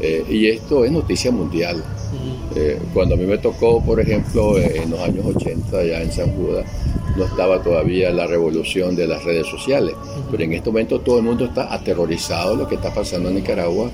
Eh, 0.00 0.24
y 0.28 0.48
esto 0.48 0.84
es 0.84 0.92
noticia 0.92 1.30
mundial. 1.30 1.82
Eh, 2.54 2.78
cuando 2.92 3.14
a 3.14 3.18
mí 3.18 3.26
me 3.26 3.38
tocó, 3.38 3.82
por 3.82 4.00
ejemplo, 4.00 4.58
en 4.58 4.90
los 4.90 5.00
años 5.00 5.26
80, 5.26 5.84
ya 5.84 6.02
en 6.02 6.12
San 6.12 6.30
Judas, 6.36 6.64
no 7.16 7.24
estaba 7.24 7.62
todavía 7.62 8.10
la 8.10 8.26
revolución 8.26 8.94
de 8.94 9.06
las 9.06 9.24
redes 9.24 9.46
sociales, 9.46 9.94
pero 10.30 10.42
en 10.42 10.52
este 10.52 10.70
momento 10.70 11.00
todo 11.00 11.18
el 11.18 11.24
mundo 11.24 11.44
está 11.44 11.72
aterrorizado 11.72 12.52
de 12.52 12.62
lo 12.62 12.68
que 12.68 12.74
está 12.76 12.92
pasando 12.92 13.28
en 13.28 13.36
Nicaragua 13.36 13.90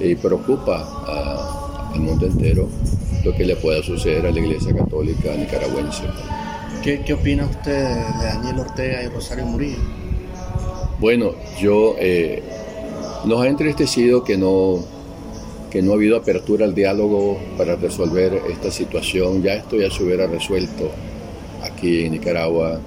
y 0.00 0.14
preocupa 0.14 1.90
al 1.92 2.00
mundo 2.00 2.26
entero 2.26 2.68
lo 3.24 3.34
que 3.34 3.44
le 3.44 3.56
pueda 3.56 3.82
suceder 3.82 4.26
a 4.26 4.30
la 4.30 4.38
Iglesia 4.38 4.74
Católica 4.74 5.34
nicaragüense. 5.36 6.04
¿Qué, 6.82 7.02
qué 7.04 7.12
opina 7.12 7.44
usted 7.44 7.72
de 7.72 8.24
Daniel 8.24 8.60
Ortega 8.60 9.02
y 9.02 9.08
Rosario 9.08 9.44
Murillo? 9.46 9.78
Bueno, 10.98 11.32
yo 11.60 11.96
eh, 11.98 12.42
nos 13.24 13.42
ha 13.42 13.48
entristecido 13.48 14.24
que 14.24 14.38
no, 14.38 14.84
que 15.70 15.82
no 15.82 15.92
ha 15.92 15.94
habido 15.94 16.16
apertura 16.16 16.64
al 16.64 16.74
diálogo 16.74 17.38
para 17.56 17.76
resolver 17.76 18.42
esta 18.50 18.70
situación. 18.70 19.42
Ya 19.42 19.54
esto 19.54 19.76
ya 19.76 19.90
se 19.90 20.02
hubiera 20.02 20.26
resuelto 20.26 20.90
aquí 21.62 22.04
en 22.04 22.12
Nicaragua. 22.12 22.80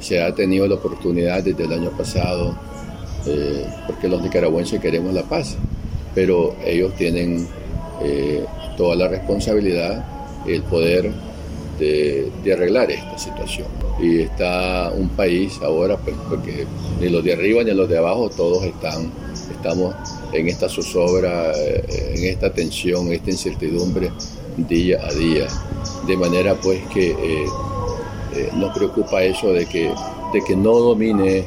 Se 0.00 0.22
ha 0.22 0.34
tenido 0.34 0.66
la 0.66 0.76
oportunidad 0.76 1.42
desde 1.42 1.64
el 1.64 1.72
año 1.72 1.90
pasado, 1.90 2.56
eh, 3.26 3.66
porque 3.86 4.08
los 4.08 4.22
nicaragüenses 4.22 4.80
queremos 4.80 5.12
la 5.12 5.22
paz, 5.22 5.56
pero 6.14 6.54
ellos 6.64 6.94
tienen 6.94 7.48
eh, 8.02 8.44
toda 8.76 8.96
la 8.96 9.08
responsabilidad, 9.08 10.04
el 10.46 10.62
poder 10.62 11.10
de, 11.78 12.30
arreglar 12.52 12.90
esta 12.90 13.18
situación. 13.18 13.66
Y 14.00 14.20
está 14.20 14.92
un 14.94 15.08
país 15.10 15.58
ahora, 15.62 15.96
pues, 15.96 16.16
porque 16.28 16.66
ni 17.00 17.08
los 17.08 17.24
de 17.24 17.32
arriba 17.32 17.62
ni 17.64 17.72
los 17.72 17.88
de 17.88 17.98
abajo, 17.98 18.30
todos 18.30 18.62
están, 18.64 19.10
estamos 19.50 19.94
en 20.34 20.48
esta 20.48 20.68
zozobra, 20.68 21.52
eh, 21.52 22.14
en 22.16 22.24
esta 22.24 22.52
tensión, 22.52 23.12
esta 23.12 23.30
incertidumbre 23.30 24.10
día 24.56 24.98
a 25.02 25.12
día. 25.12 25.46
De 26.06 26.16
manera 26.16 26.54
pues 26.54 26.80
que 26.92 27.12
eh, 27.12 27.46
eh, 28.34 28.50
nos 28.56 28.76
preocupa 28.76 29.22
eso 29.22 29.52
de 29.52 29.66
que, 29.66 29.92
de 30.32 30.40
que 30.46 30.56
no 30.56 30.72
domine 30.72 31.46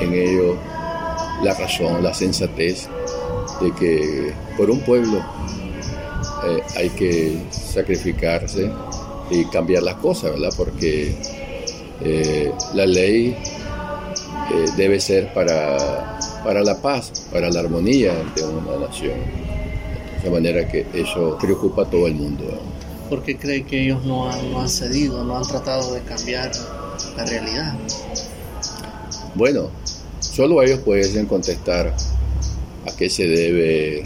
en 0.00 0.14
ello 0.14 0.56
la 1.42 1.54
razón, 1.54 2.02
la 2.02 2.14
sensatez, 2.14 2.88
de 3.60 3.72
que 3.72 4.32
por 4.56 4.70
un 4.70 4.80
pueblo 4.80 5.22
hay 6.76 6.90
que 6.90 7.38
sacrificarse 7.50 8.70
y 9.30 9.44
cambiar 9.46 9.82
las 9.82 9.96
cosas, 9.96 10.32
¿verdad? 10.32 10.50
Porque 10.56 11.14
eh, 12.02 12.52
la 12.74 12.86
ley 12.86 13.36
eh, 14.52 14.64
debe 14.76 15.00
ser 15.00 15.32
para, 15.32 16.18
para 16.44 16.62
la 16.62 16.80
paz, 16.80 17.26
para 17.32 17.50
la 17.50 17.60
armonía 17.60 18.14
de 18.36 18.44
una 18.44 18.86
nación. 18.86 19.18
De 20.22 20.30
manera 20.30 20.68
que 20.68 20.86
eso 20.94 21.36
preocupa 21.40 21.82
a 21.82 21.90
todo 21.90 22.06
el 22.06 22.14
mundo. 22.14 22.44
¿Por 23.08 23.22
qué 23.22 23.36
cree 23.36 23.64
que 23.64 23.82
ellos 23.82 24.04
no 24.04 24.30
han, 24.30 24.50
no 24.50 24.60
han 24.60 24.68
cedido, 24.68 25.24
no 25.24 25.36
han 25.36 25.46
tratado 25.46 25.94
de 25.94 26.00
cambiar 26.02 26.52
la 27.16 27.24
realidad? 27.24 27.74
Bueno, 29.34 29.70
solo 30.20 30.62
ellos 30.62 30.80
pueden 30.80 31.26
contestar 31.26 31.94
a 32.86 32.96
qué 32.96 33.10
se 33.10 33.26
debe 33.26 34.04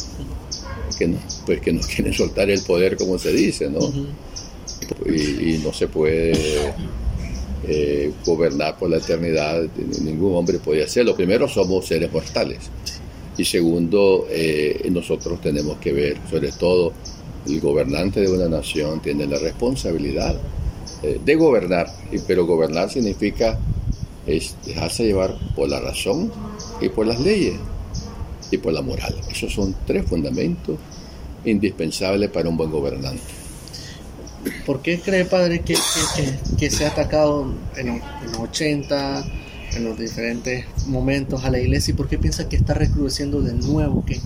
que 0.99 1.07
no, 1.07 1.18
pues 1.47 1.61
que 1.61 1.73
no 1.73 1.80
quieren 1.95 2.12
soltar 2.12 2.50
el 2.50 2.62
poder 2.62 2.97
como 2.97 3.18
se 3.18 3.33
dice, 3.33 3.68
¿no? 3.71 3.78
y, 5.07 5.59
no 5.59 5.73
se 5.73 5.88
puede 5.88 6.73
eh, 7.70 8.10
gobernar 8.25 8.78
por 8.78 8.88
la 8.88 8.96
eternidad, 8.96 9.62
ningún 10.02 10.34
hombre 10.34 10.58
puede 10.58 10.84
hacerlo. 10.84 11.14
Primero, 11.14 11.46
somos 11.46 11.87
seres 11.87 12.10
mortales. 12.10 12.60
Y 13.37 13.44
segundo, 13.44 14.26
eh, 14.30 14.88
nosotros 14.90 15.38
tenemos 15.42 15.76
que 15.76 15.92
ver, 15.92 16.16
sobre 16.30 16.50
todo, 16.52 16.94
el 17.46 17.60
gobernante 17.60 18.20
de 18.20 18.32
una 18.32 18.48
nación 18.48 19.00
tiene 19.00 19.26
la 19.26 19.38
responsabilidad 19.38 20.34
eh, 21.02 21.20
de 21.22 21.34
gobernar, 21.34 21.92
pero 22.26 22.46
gobernar 22.46 22.90
significa 22.90 23.58
dejarse 24.64 25.04
llevar 25.04 25.37
por 25.54 25.68
la 25.68 25.80
razón 25.80 26.32
y 26.80 26.88
por 26.88 27.06
las 27.06 27.20
leyes 27.20 27.56
y 28.50 28.56
por 28.56 28.72
la 28.72 28.80
moral. 28.80 29.14
Esos 29.30 29.52
son 29.52 29.75
tres 29.87 30.06
fundamentos 30.06 30.78
indispensables 31.44 32.30
para 32.30 32.48
un 32.48 32.56
buen 32.56 32.70
gobernante. 32.70 33.38
¿Por 34.66 34.82
qué 34.82 35.00
cree, 35.00 35.24
padre, 35.24 35.60
que, 35.60 35.76
que, 36.58 36.70
se 36.70 36.84
ha 36.84 36.88
atacado 36.88 37.52
en, 37.76 38.00
los 38.32 38.38
80, 38.38 39.24
en 39.74 39.84
los 39.84 39.98
diferentes 39.98 40.66
momentos 40.86 41.44
a 41.44 41.50
la 41.50 41.58
iglesia 41.58 41.92
y 41.92 41.94
por 41.94 42.08
qué 42.08 42.18
piensa 42.18 42.48
que 42.48 42.56
está 42.56 42.74
recrudeciendo 42.74 43.40
de 43.40 43.54
nuevo? 43.54 44.04
Que, 44.04 44.20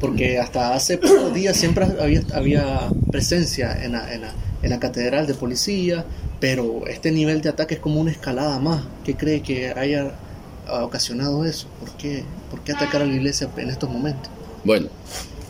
porque 0.00 0.38
hasta 0.38 0.74
hace 0.74 0.98
pocos 0.98 1.34
días 1.34 1.56
siempre 1.56 1.86
había, 2.00 2.22
había 2.34 2.88
presencia 3.10 3.84
en 3.84 3.92
la, 3.92 4.12
en, 4.12 4.22
la, 4.22 4.32
en 4.62 4.70
la 4.70 4.78
catedral 4.78 5.26
de 5.26 5.34
policía, 5.34 6.04
pero 6.40 6.86
este 6.86 7.10
nivel 7.10 7.40
de 7.40 7.50
ataque 7.50 7.74
es 7.74 7.80
como 7.80 8.00
una 8.00 8.10
escalada 8.10 8.58
más. 8.58 8.82
¿Qué 9.04 9.14
cree 9.14 9.40
que 9.42 9.68
haya 9.70 10.12
ocasionado 10.68 11.44
eso? 11.44 11.68
¿Por 11.80 11.90
qué, 11.96 12.24
por 12.50 12.60
qué 12.60 12.72
atacar 12.72 13.02
a 13.02 13.06
la 13.06 13.14
iglesia 13.14 13.48
en 13.56 13.70
estos 13.70 13.90
momentos? 13.90 14.30
Bueno, 14.64 14.88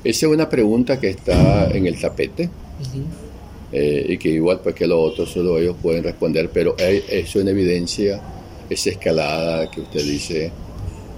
esa 0.03 0.27
es 0.27 0.33
una 0.33 0.49
pregunta 0.49 1.01
que 1.01 1.11
está 1.11 1.71
en 1.71 1.87
el 1.87 1.99
tapete. 2.01 2.51
Eh, 3.77 4.07
y 4.11 4.19
que 4.19 4.29
igual 4.29 4.61
pues 4.63 4.73
que 4.73 4.87
los 4.87 4.99
otros 5.01 5.33
solo 5.33 5.59
ellos 5.59 5.75
pueden 5.83 6.05
responder, 6.05 6.49
pero 6.49 6.77
eso 6.79 7.41
en 7.41 7.49
evidencia, 7.49 8.21
esa 8.71 8.91
escalada 8.91 9.69
que 9.69 9.81
usted 9.81 10.05
dice, 10.05 10.53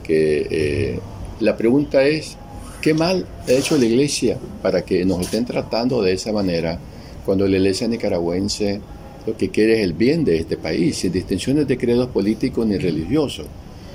que 0.02 0.46
eh, 0.50 0.98
la 1.40 1.54
pregunta 1.54 2.02
es, 2.06 2.38
¿qué 2.80 2.94
mal 2.94 3.26
ha 3.46 3.52
hecho 3.52 3.76
la 3.76 3.84
iglesia 3.84 4.38
para 4.62 4.82
que 4.86 5.04
nos 5.04 5.20
estén 5.20 5.44
tratando 5.44 6.00
de 6.00 6.14
esa 6.14 6.32
manera 6.32 6.78
cuando 7.26 7.46
la 7.46 7.58
iglesia 7.58 7.88
nicaragüense 7.88 8.80
lo 9.26 9.36
que 9.36 9.50
quiere 9.50 9.74
es 9.74 9.80
el 9.80 9.92
bien 9.92 10.24
de 10.24 10.38
este 10.38 10.56
país, 10.56 10.96
sin 10.96 11.12
distinciones 11.12 11.68
de 11.68 11.76
credos 11.76 12.08
políticos 12.08 12.66
ni 12.66 12.78
religiosos? 12.78 13.44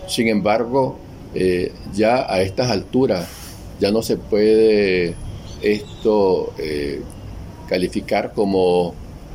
Sin 0.07 0.27
embargo, 0.27 0.99
eh, 1.33 1.71
ya 1.95 2.31
a 2.31 2.43
estas 2.43 2.69
alturas 2.69 3.27
ya 3.79 3.91
no 3.91 4.03
se 4.03 4.17
puede 4.17 5.15
esto 5.63 6.53
calificar 7.71 8.33
como 8.33 8.93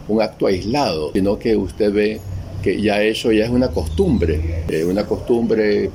un 0.08 0.20
acto 0.20 0.46
aislado, 0.46 1.10
sino 1.14 1.38
que 1.38 1.56
usted 1.56 1.90
ve 1.90 2.20
que 2.62 2.78
ya 2.82 3.02
eso 3.02 3.32
ya 3.32 3.46
es 3.46 3.50
una 3.50 3.68
costumbre, 3.68 4.64
eh, 4.68 4.84
una 4.84 5.06
costumbre 5.06 5.90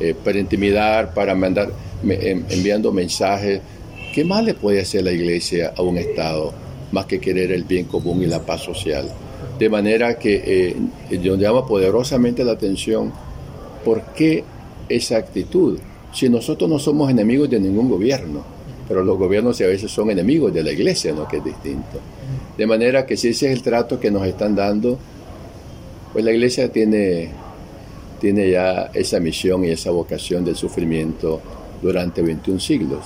eh, 0.00 0.14
para 0.24 0.40
intimidar, 0.40 1.14
para 1.14 1.36
mandar, 1.36 1.70
enviando 2.02 2.90
mensajes. 2.90 3.60
¿Qué 4.12 4.24
más 4.24 4.44
le 4.44 4.54
puede 4.54 4.80
hacer 4.80 5.04
la 5.04 5.12
iglesia 5.12 5.72
a 5.76 5.82
un 5.82 5.96
Estado 5.96 6.52
más 6.90 7.06
que 7.06 7.20
querer 7.20 7.52
el 7.52 7.62
bien 7.62 7.84
común 7.84 8.22
y 8.22 8.26
la 8.26 8.40
paz 8.40 8.62
social? 8.62 9.08
De 9.56 9.68
manera 9.68 10.18
que 10.18 10.42
eh, 10.44 10.76
yo 11.22 11.36
llama 11.36 11.64
poderosamente 11.64 12.42
la 12.42 12.52
atención, 12.52 13.12
¿por 13.84 14.02
qué 14.16 14.42
esa 14.88 15.16
actitud? 15.16 15.78
Si 16.12 16.28
nosotros 16.28 16.68
no 16.68 16.80
somos 16.80 17.08
enemigos 17.08 17.48
de 17.50 17.60
ningún 17.60 17.88
gobierno, 17.88 18.53
pero 18.88 19.02
los 19.02 19.18
gobiernos 19.18 19.60
a 19.60 19.66
veces 19.66 19.90
son 19.90 20.10
enemigos 20.10 20.52
de 20.52 20.62
la 20.62 20.72
iglesia, 20.72 21.12
¿no? 21.12 21.26
que 21.26 21.38
es 21.38 21.44
distinto. 21.44 22.00
De 22.56 22.66
manera 22.66 23.06
que 23.06 23.16
si 23.16 23.28
ese 23.28 23.46
es 23.46 23.52
el 23.52 23.62
trato 23.62 23.98
que 23.98 24.10
nos 24.10 24.26
están 24.26 24.54
dando, 24.54 24.98
pues 26.12 26.24
la 26.24 26.32
iglesia 26.32 26.70
tiene, 26.70 27.30
tiene 28.20 28.50
ya 28.50 28.90
esa 28.94 29.18
misión 29.20 29.64
y 29.64 29.70
esa 29.70 29.90
vocación 29.90 30.44
del 30.44 30.56
sufrimiento 30.56 31.40
durante 31.82 32.22
21 32.22 32.60
siglos. 32.60 33.00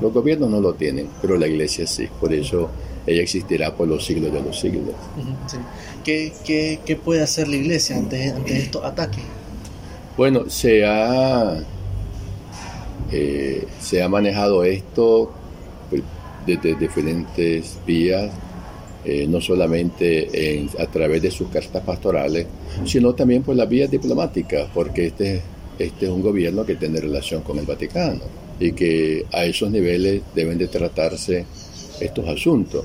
Los 0.00 0.12
gobiernos 0.12 0.50
no 0.50 0.60
lo 0.60 0.74
tienen, 0.74 1.08
pero 1.20 1.36
la 1.36 1.46
iglesia 1.46 1.86
sí, 1.86 2.08
por 2.20 2.32
eso 2.32 2.70
ella 3.06 3.22
existirá 3.22 3.74
por 3.74 3.86
los 3.86 4.04
siglos 4.04 4.32
de 4.32 4.40
los 4.40 4.58
siglos. 4.58 4.94
¿Qué, 6.02 6.32
qué, 6.44 6.80
qué 6.84 6.96
puede 6.96 7.22
hacer 7.22 7.48
la 7.48 7.56
iglesia 7.56 7.96
ante, 7.96 8.30
ante 8.30 8.56
estos 8.56 8.84
ataques? 8.84 9.22
Bueno, 10.16 10.48
se 10.48 10.84
ha 10.86 11.58
eh, 13.16 13.64
se 13.80 14.02
ha 14.02 14.08
manejado 14.08 14.64
esto 14.64 15.30
pues, 15.88 16.02
desde 16.44 16.74
diferentes 16.74 17.78
vías, 17.86 18.32
eh, 19.04 19.26
no 19.28 19.40
solamente 19.40 20.66
a 20.78 20.86
través 20.86 21.22
de 21.22 21.30
sus 21.30 21.48
cartas 21.48 21.82
pastorales, 21.84 22.46
sino 22.84 23.14
también 23.14 23.44
por 23.44 23.54
las 23.54 23.68
vías 23.68 23.88
diplomáticas, 23.88 24.68
porque 24.74 25.06
este, 25.06 25.42
este 25.78 26.06
es 26.06 26.10
un 26.10 26.22
gobierno 26.22 26.66
que 26.66 26.74
tiene 26.74 27.00
relación 27.00 27.42
con 27.42 27.56
el 27.58 27.66
Vaticano 27.66 28.22
y 28.58 28.72
que 28.72 29.26
a 29.32 29.44
esos 29.44 29.70
niveles 29.70 30.22
deben 30.34 30.58
de 30.58 30.66
tratarse 30.66 31.44
estos 32.00 32.28
asuntos. 32.28 32.84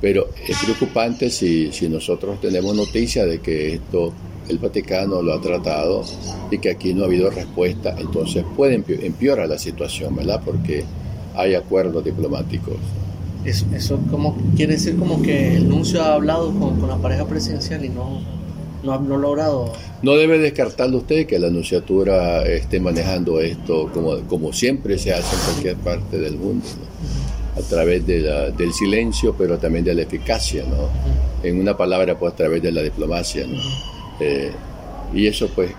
Pero 0.00 0.28
es 0.46 0.56
preocupante 0.62 1.28
si, 1.28 1.72
si 1.72 1.88
nosotros 1.88 2.40
tenemos 2.40 2.72
noticia 2.76 3.26
de 3.26 3.40
que 3.40 3.74
esto 3.74 4.12
el 4.48 4.58
Vaticano 4.58 5.22
lo 5.22 5.34
ha 5.34 5.40
tratado 5.40 6.04
y 6.50 6.58
que 6.58 6.70
aquí 6.70 6.94
no 6.94 7.02
ha 7.02 7.06
habido 7.06 7.30
respuesta, 7.30 7.94
entonces 7.98 8.44
puede 8.56 8.74
empeorar 8.74 9.48
la 9.48 9.58
situación, 9.58 10.16
¿verdad? 10.16 10.40
Porque 10.44 10.84
hay 11.34 11.54
acuerdos 11.54 12.04
diplomáticos. 12.04 12.76
Eso, 13.44 13.66
eso 13.74 13.98
como, 14.10 14.36
quiere 14.56 14.72
decir 14.72 14.96
como 14.96 15.22
que 15.22 15.56
el 15.56 15.68
nuncio 15.68 16.02
ha 16.02 16.14
hablado 16.14 16.52
con, 16.52 16.88
la 16.88 16.96
pareja 16.96 17.26
presidencial 17.26 17.84
y 17.84 17.88
no, 17.88 18.20
no 18.82 18.92
ha 18.92 18.98
logrado... 18.98 19.72
No 20.02 20.16
debe 20.16 20.38
descartarlo 20.38 20.98
usted 20.98 21.26
que 21.26 21.38
la 21.38 21.46
Anunciatura 21.48 22.42
esté 22.42 22.80
manejando 22.80 23.40
esto 23.40 23.90
como, 23.92 24.18
como 24.26 24.52
siempre 24.52 24.98
se 24.98 25.12
hace 25.12 25.36
en 25.36 25.42
cualquier 25.42 25.76
parte 25.76 26.18
del 26.18 26.36
mundo, 26.36 26.66
a 27.56 27.60
través 27.60 28.06
de 28.06 28.52
del 28.56 28.72
silencio, 28.72 29.34
pero 29.36 29.58
también 29.58 29.84
de 29.84 29.94
la 29.94 30.02
eficacia, 30.02 30.64
¿no? 30.64 30.90
en 31.42 31.60
una 31.60 31.76
palabra, 31.76 32.18
pues 32.18 32.32
a 32.32 32.36
través 32.36 32.62
de 32.62 32.72
la 32.72 32.82
diplomacia. 32.82 33.46
¿no? 33.46 33.95
Eh, 34.20 34.52
y 35.14 35.26
eso 35.26 35.48
pues 35.54 35.70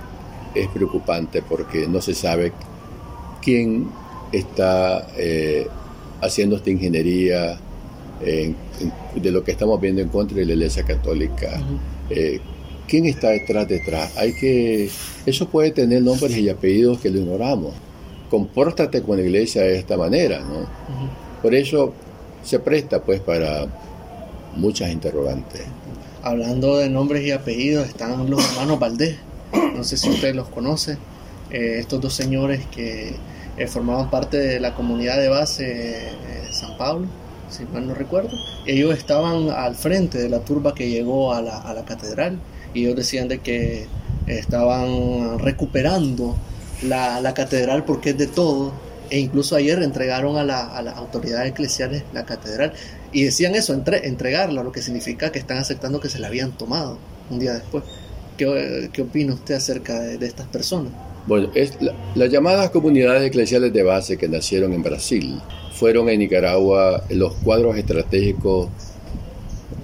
es 0.56 0.68
preocupante 0.70 1.42
porque 1.42 1.88
no 1.88 2.02
se 2.02 2.14
sabe 2.14 2.52
quién 3.42 3.90
está 4.32 5.08
eh, 5.18 5.68
haciendo 6.22 6.56
esta 6.58 6.70
ingeniería 6.70 7.60
de 9.16 9.32
lo 9.32 9.44
que 9.44 9.52
estamos 9.52 9.80
viendo 9.80 10.02
en 10.02 10.10
contra 10.10 10.38
de 10.38 10.46
la 10.46 10.54
Iglesia 10.54 10.84
Católica. 10.84 11.62
Eh, 12.10 12.40
¿Quién 12.88 13.06
está 13.06 13.30
detrás 13.30 13.68
detrás? 13.68 14.18
Hay 14.18 14.34
que, 14.34 14.90
eso 15.26 15.48
puede 15.50 15.72
tener 15.72 16.02
nombres 16.02 16.38
y 16.38 16.50
apellidos 16.50 17.00
que 17.00 17.10
lo 17.10 17.20
ignoramos. 17.20 17.74
Compórtate 18.30 19.02
con 19.02 19.18
la 19.18 19.24
Iglesia 19.24 19.64
de 19.64 19.78
esta 19.78 19.98
manera, 19.98 20.40
¿no? 20.40 20.68
Por 21.42 21.54
eso 21.54 21.94
se 22.44 22.60
presta 22.60 23.02
pues 23.04 23.20
para 23.20 23.68
muchas 24.58 24.92
interrogantes. 24.92 25.62
Hablando 26.24 26.78
de 26.78 26.90
nombres 26.90 27.26
y 27.26 27.32
apellidos, 27.32 27.88
están 27.88 28.30
los 28.30 28.44
hermanos 28.52 28.80
Valdés. 28.80 29.18
No 29.76 29.84
sé 29.84 29.98
si 29.98 30.10
usted 30.10 30.36
los 30.36 30.50
conoce. 30.50 30.98
Eh, 31.50 31.78
estos 31.80 32.02
dos 32.02 32.14
señores 32.14 32.66
que 32.68 33.16
eh, 33.58 33.68
formaban 33.68 34.10
parte 34.10 34.38
de 34.38 34.60
la 34.60 34.76
comunidad 34.76 35.18
de 35.18 35.30
base 35.30 36.10
San 36.52 36.78
Pablo 36.78 37.08
si 37.50 37.66
mal 37.66 37.88
no 37.88 37.94
recuerdo, 37.94 38.32
ellos 38.66 38.98
estaban 38.98 39.50
al 39.50 39.76
frente 39.76 40.18
de 40.18 40.30
la 40.30 40.40
turba 40.40 40.74
que 40.74 40.90
llegó 40.90 41.34
a 41.34 41.42
la, 41.42 41.58
a 41.58 41.74
la 41.74 41.86
catedral 41.86 42.40
y 42.74 42.84
ellos 42.84 42.96
decían 42.96 43.28
de 43.28 43.40
que 43.40 43.88
estaban 44.28 45.40
recuperando 45.40 46.36
la, 46.84 47.22
la, 47.22 47.34
catedral 47.34 47.86
porque 47.86 48.10
es 48.12 48.18
de 48.18 48.28
todo 48.28 48.74
e 49.10 49.20
incluso 49.20 49.56
ayer 49.56 49.82
entregaron 49.82 50.38
a, 50.38 50.42
a 50.42 50.82
las 50.82 50.98
autoridades 50.98 51.52
eclesiales 51.52 52.04
la 52.14 52.26
catedral 52.26 52.74
y 53.12 53.24
decían 53.24 53.56
eso, 53.56 53.74
entre, 53.74 54.08
entregarla, 54.08 54.64
lo 54.64 54.72
que 54.72 54.82
significa 54.82 55.32
que 55.32 55.40
están 55.40 55.58
aceptando 55.58 56.00
que 56.00 56.10
se 56.10 56.20
la 56.20 56.28
habían 56.28 56.52
tomado 56.58 56.98
un 57.30 57.40
día 57.40 57.54
después. 57.54 57.84
¿Qué, 58.38 58.90
qué 58.94 59.02
opina 59.02 59.34
usted 59.34 59.56
acerca 59.56 60.00
de, 60.00 60.18
de 60.18 60.28
estas 60.28 60.48
personas? 60.48 60.92
Bueno, 61.26 61.50
es 61.56 61.78
las 62.16 62.32
llamadas 62.32 62.70
comunidades 62.70 63.28
eclesiales 63.28 63.74
de 63.74 63.84
base 63.84 64.18
que 64.18 64.30
nacieron 64.30 64.74
en 64.74 64.84
Brasil 64.84 65.42
fueron 65.78 66.10
en 66.10 66.20
Nicaragua 66.20 67.04
los 67.10 67.34
cuadros 67.36 67.78
estratégicos 67.78 68.70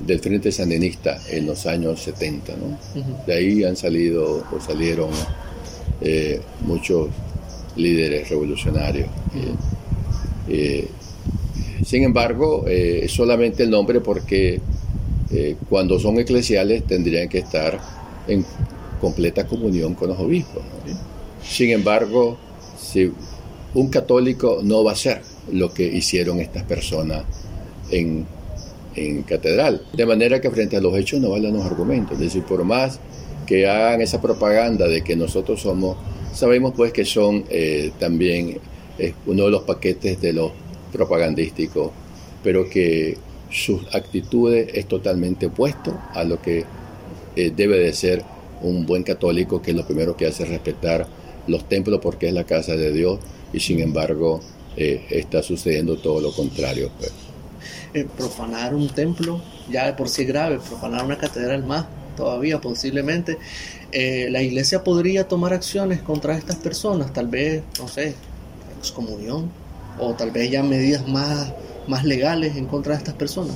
del 0.06 0.20
Frente 0.20 0.52
Sandinista 0.52 1.20
en 1.30 1.46
los 1.46 1.66
años 1.68 2.02
70. 2.02 2.54
De 3.28 3.34
ahí 3.34 3.64
han 3.64 3.76
salido 3.76 4.44
o 4.52 4.60
salieron 4.60 5.12
eh, 6.02 6.42
muchos 6.62 7.10
líderes 7.76 8.28
revolucionarios. 8.30 9.08
Eh, 9.36 9.54
eh, 10.50 10.88
sin 11.86 12.04
embargo, 12.04 12.66
es 12.68 13.12
solamente 13.12 13.64
el 13.64 13.70
nombre 13.70 14.00
porque 14.00 14.62
cuando 15.70 16.00
son 16.00 16.20
eclesiales 16.20 16.84
tendrían 16.86 17.28
que 17.28 17.40
estar 17.40 17.80
en 18.28 18.46
completa 19.02 19.46
comunión 19.46 19.96
con 19.96 20.10
los 20.10 20.20
obispos. 20.20 20.64
Sin 21.44 21.72
embargo, 21.72 22.38
si 22.78 23.12
un 23.74 23.90
católico 23.90 24.60
no 24.64 24.84
va 24.84 24.92
a 24.92 24.96
ser 24.96 25.22
lo 25.52 25.74
que 25.74 25.84
hicieron 25.84 26.40
estas 26.40 26.64
personas 26.64 27.24
en, 27.92 28.26
en 28.96 29.24
catedral. 29.24 29.82
De 29.94 30.06
manera 30.06 30.40
que 30.40 30.50
frente 30.52 30.78
a 30.78 30.82
los 30.82 30.96
hechos 30.96 31.20
no 31.20 31.32
valen 31.32 31.54
los 31.54 31.66
argumentos. 31.66 32.14
Es 32.14 32.20
decir, 32.20 32.44
por 32.44 32.64
más 32.64 33.00
que 33.46 33.68
hagan 33.68 34.02
esa 34.02 34.22
propaganda 34.22 34.88
de 34.88 35.04
que 35.04 35.16
nosotros 35.16 35.62
somos, 35.62 35.98
sabemos 36.34 36.74
pues 36.76 36.94
que 36.94 37.04
son 37.04 37.44
eh, 37.50 37.92
también 38.00 38.60
uno 39.26 39.46
de 39.46 39.52
los 39.52 39.64
paquetes 39.64 40.22
de 40.22 40.34
los 40.34 40.52
propagandísticos, 40.94 41.92
pero 42.44 42.70
que 42.70 43.18
sus 43.54 43.94
actitudes 43.94 44.70
es 44.74 44.88
totalmente 44.88 45.48
opuesto 45.48 46.00
a 46.14 46.24
lo 46.24 46.42
que 46.42 46.66
eh, 47.36 47.52
debe 47.56 47.80
de 47.80 47.94
ser 47.94 48.24
un 48.62 48.86
buen 48.86 49.04
católico, 49.04 49.62
que 49.62 49.72
es 49.72 49.78
lo 49.78 49.86
primero 49.86 50.16
que 50.16 50.28
hace 50.28 50.46
respetar 50.46 51.08
los 51.48 51.68
templos 51.68 52.00
porque 52.02 52.28
es 52.28 52.34
la 52.34 52.46
casa 52.46 52.76
de 52.76 52.94
Dios 52.94 53.20
y 53.52 53.60
sin 53.60 53.82
embargo 53.82 54.40
eh, 54.78 55.06
está 55.10 55.44
sucediendo 55.44 55.98
todo 55.98 56.22
lo 56.22 56.32
contrario. 56.32 56.90
Pues. 56.98 57.12
Eh, 57.94 58.08
profanar 58.18 58.74
un 58.74 58.88
templo 58.90 59.42
ya 59.70 59.86
de 59.86 59.94
por 59.94 60.10
sí 60.10 60.26
grave, 60.26 60.58
profanar 60.58 61.06
una 61.06 61.18
catedral 61.18 61.64
más 61.64 61.86
todavía 62.16 62.60
posiblemente. 62.62 63.38
La 63.92 64.42
iglesia 64.42 64.84
podría 64.84 65.28
tomar 65.28 65.54
acciones 65.54 66.02
contra 66.02 66.36
estas 66.36 66.56
personas, 66.56 67.14
tal 67.14 67.28
vez, 67.28 67.62
no 67.80 67.88
sé, 67.88 68.16
excomunión 68.80 69.52
o 70.00 70.14
tal 70.14 70.32
vez 70.32 70.50
ya 70.52 70.64
medidas 70.64 71.08
más, 71.08 71.54
más 71.88 72.04
legales 72.04 72.56
en 72.56 72.66
contra 72.66 72.94
de 72.94 73.00
estas 73.00 73.16
personas. 73.16 73.56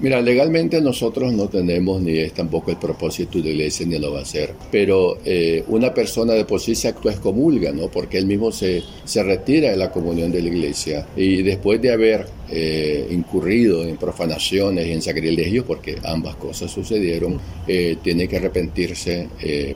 Mira, 0.00 0.20
legalmente 0.20 0.80
nosotros 0.80 1.32
no 1.32 1.48
tenemos 1.48 2.00
ni 2.00 2.18
es 2.18 2.32
tampoco 2.32 2.70
el 2.70 2.76
propósito 2.76 3.38
de 3.38 3.44
la 3.44 3.50
iglesia 3.50 3.86
ni 3.86 3.98
lo 3.98 4.12
va 4.12 4.20
a 4.20 4.22
hacer, 4.22 4.54
pero 4.70 5.18
eh, 5.24 5.64
una 5.68 5.92
persona 5.92 6.32
de 6.32 6.44
por 6.44 6.60
sí 6.60 6.74
se 6.74 6.88
actúa 6.88 7.12
excomulga, 7.12 7.72
¿no? 7.72 7.88
Porque 7.88 8.18
él 8.18 8.26
mismo 8.26 8.50
se, 8.52 8.82
se 9.04 9.22
retira 9.22 9.70
de 9.70 9.76
la 9.76 9.90
comunión 9.90 10.32
de 10.32 10.42
la 10.42 10.48
iglesia 10.48 11.06
y 11.16 11.42
después 11.42 11.80
de 11.82 11.92
haber 11.92 12.26
eh, 12.50 13.08
incurrido 13.10 13.82
en 13.84 13.96
profanaciones 13.96 14.86
y 14.86 14.92
en 14.92 15.02
sacrilegios, 15.02 15.64
porque 15.64 15.96
ambas 16.04 16.36
cosas 16.36 16.70
sucedieron, 16.70 17.38
eh, 17.66 17.96
tiene 18.02 18.28
que 18.28 18.36
arrepentirse 18.36 19.28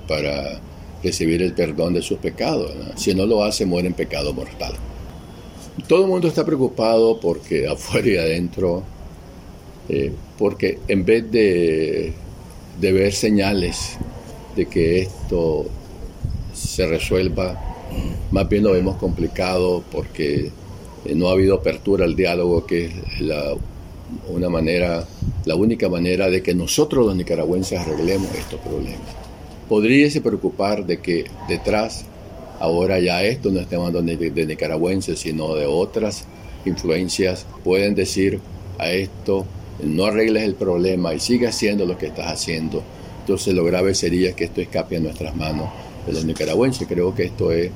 para 0.07 0.61
recibir 1.03 1.43
el 1.43 1.53
perdón 1.53 1.95
de 1.95 2.03
sus 2.03 2.19
pecados. 2.19 2.73
Si 2.97 3.15
no 3.15 3.27
lo 3.27 3.45
hace, 3.45 3.67
muere 3.67 3.89
en 3.89 3.95
pecado 3.95 4.33
mortal. 4.33 4.73
Todo 5.87 6.03
el 6.03 6.09
mundo 6.09 6.29
está 6.29 6.45
preocupado 6.45 7.21
porque 7.21 7.69
afuera 7.71 8.09
y 8.09 8.17
adentro 8.17 8.85
eh, 9.89 10.13
porque 10.37 10.79
en 10.87 11.05
vez 11.05 11.31
de, 11.31 12.13
ver 12.81 13.13
señales 13.13 13.97
de 14.55 14.67
que 14.67 15.01
esto 15.01 15.67
se 16.53 16.87
resuelva, 16.87 17.59
más 18.31 18.49
bien 18.49 18.65
lo 18.65 18.73
vemos 18.73 18.97
complicado 18.97 19.83
porque 19.91 20.51
eh, 21.05 21.15
no 21.15 21.29
ha 21.29 21.33
habido 21.33 21.57
apertura 21.57 22.05
al 22.05 22.15
diálogo, 22.15 22.67
que 22.67 22.87
es 22.87 23.21
la, 23.21 23.55
una 24.29 24.51
manera, 24.51 25.07
la 25.47 25.55
única 25.55 25.89
manera 25.89 26.29
de 26.29 26.43
que 26.43 26.55
nosotros 26.55 27.07
los 27.07 27.17
nicaragüenses 27.17 27.81
arreglemos 27.81 28.33
estos 28.35 28.61
problemas. 28.61 29.01
Podríase 29.69 30.21
preocupar 30.21 30.85
de 30.85 31.01
que 31.01 31.25
detrás, 31.49 32.05
ahora 32.61 32.99
ya 32.99 33.23
esto 33.23 33.51
no 33.51 33.61
estamos 33.61 33.89
hablando 33.89 34.17
de, 34.17 34.31
de 34.31 34.47
nicaragüenses, 34.47 35.19
sino 35.19 35.55
de 35.55 35.67
otras 35.67 36.27
influencias, 36.65 37.47
pueden 37.65 37.95
decir 37.95 38.41
a 38.79 38.91
esto 38.91 39.47
no 39.83 40.07
arregles 40.07 40.43
el 40.43 40.55
problema 40.55 41.15
y 41.15 41.21
sigue 41.21 41.47
haciendo 41.47 41.87
lo 41.87 41.97
que 41.97 42.07
estás 42.07 42.33
haciendo, 42.33 42.83
entonces 43.21 43.55
lo 43.55 43.65
grave 43.65 43.95
sería 43.95 44.33
que 44.33 44.45
esto 44.45 44.61
escape 44.61 44.97
a 44.97 45.01
nuestras 45.01 45.37
manos 45.37 45.69
de 46.07 46.13
los 46.15 46.25
nicaragüenses. 46.25 46.89
Creo 46.89 47.15
que 47.15 47.25
esto 47.25 47.53
es 47.53 47.71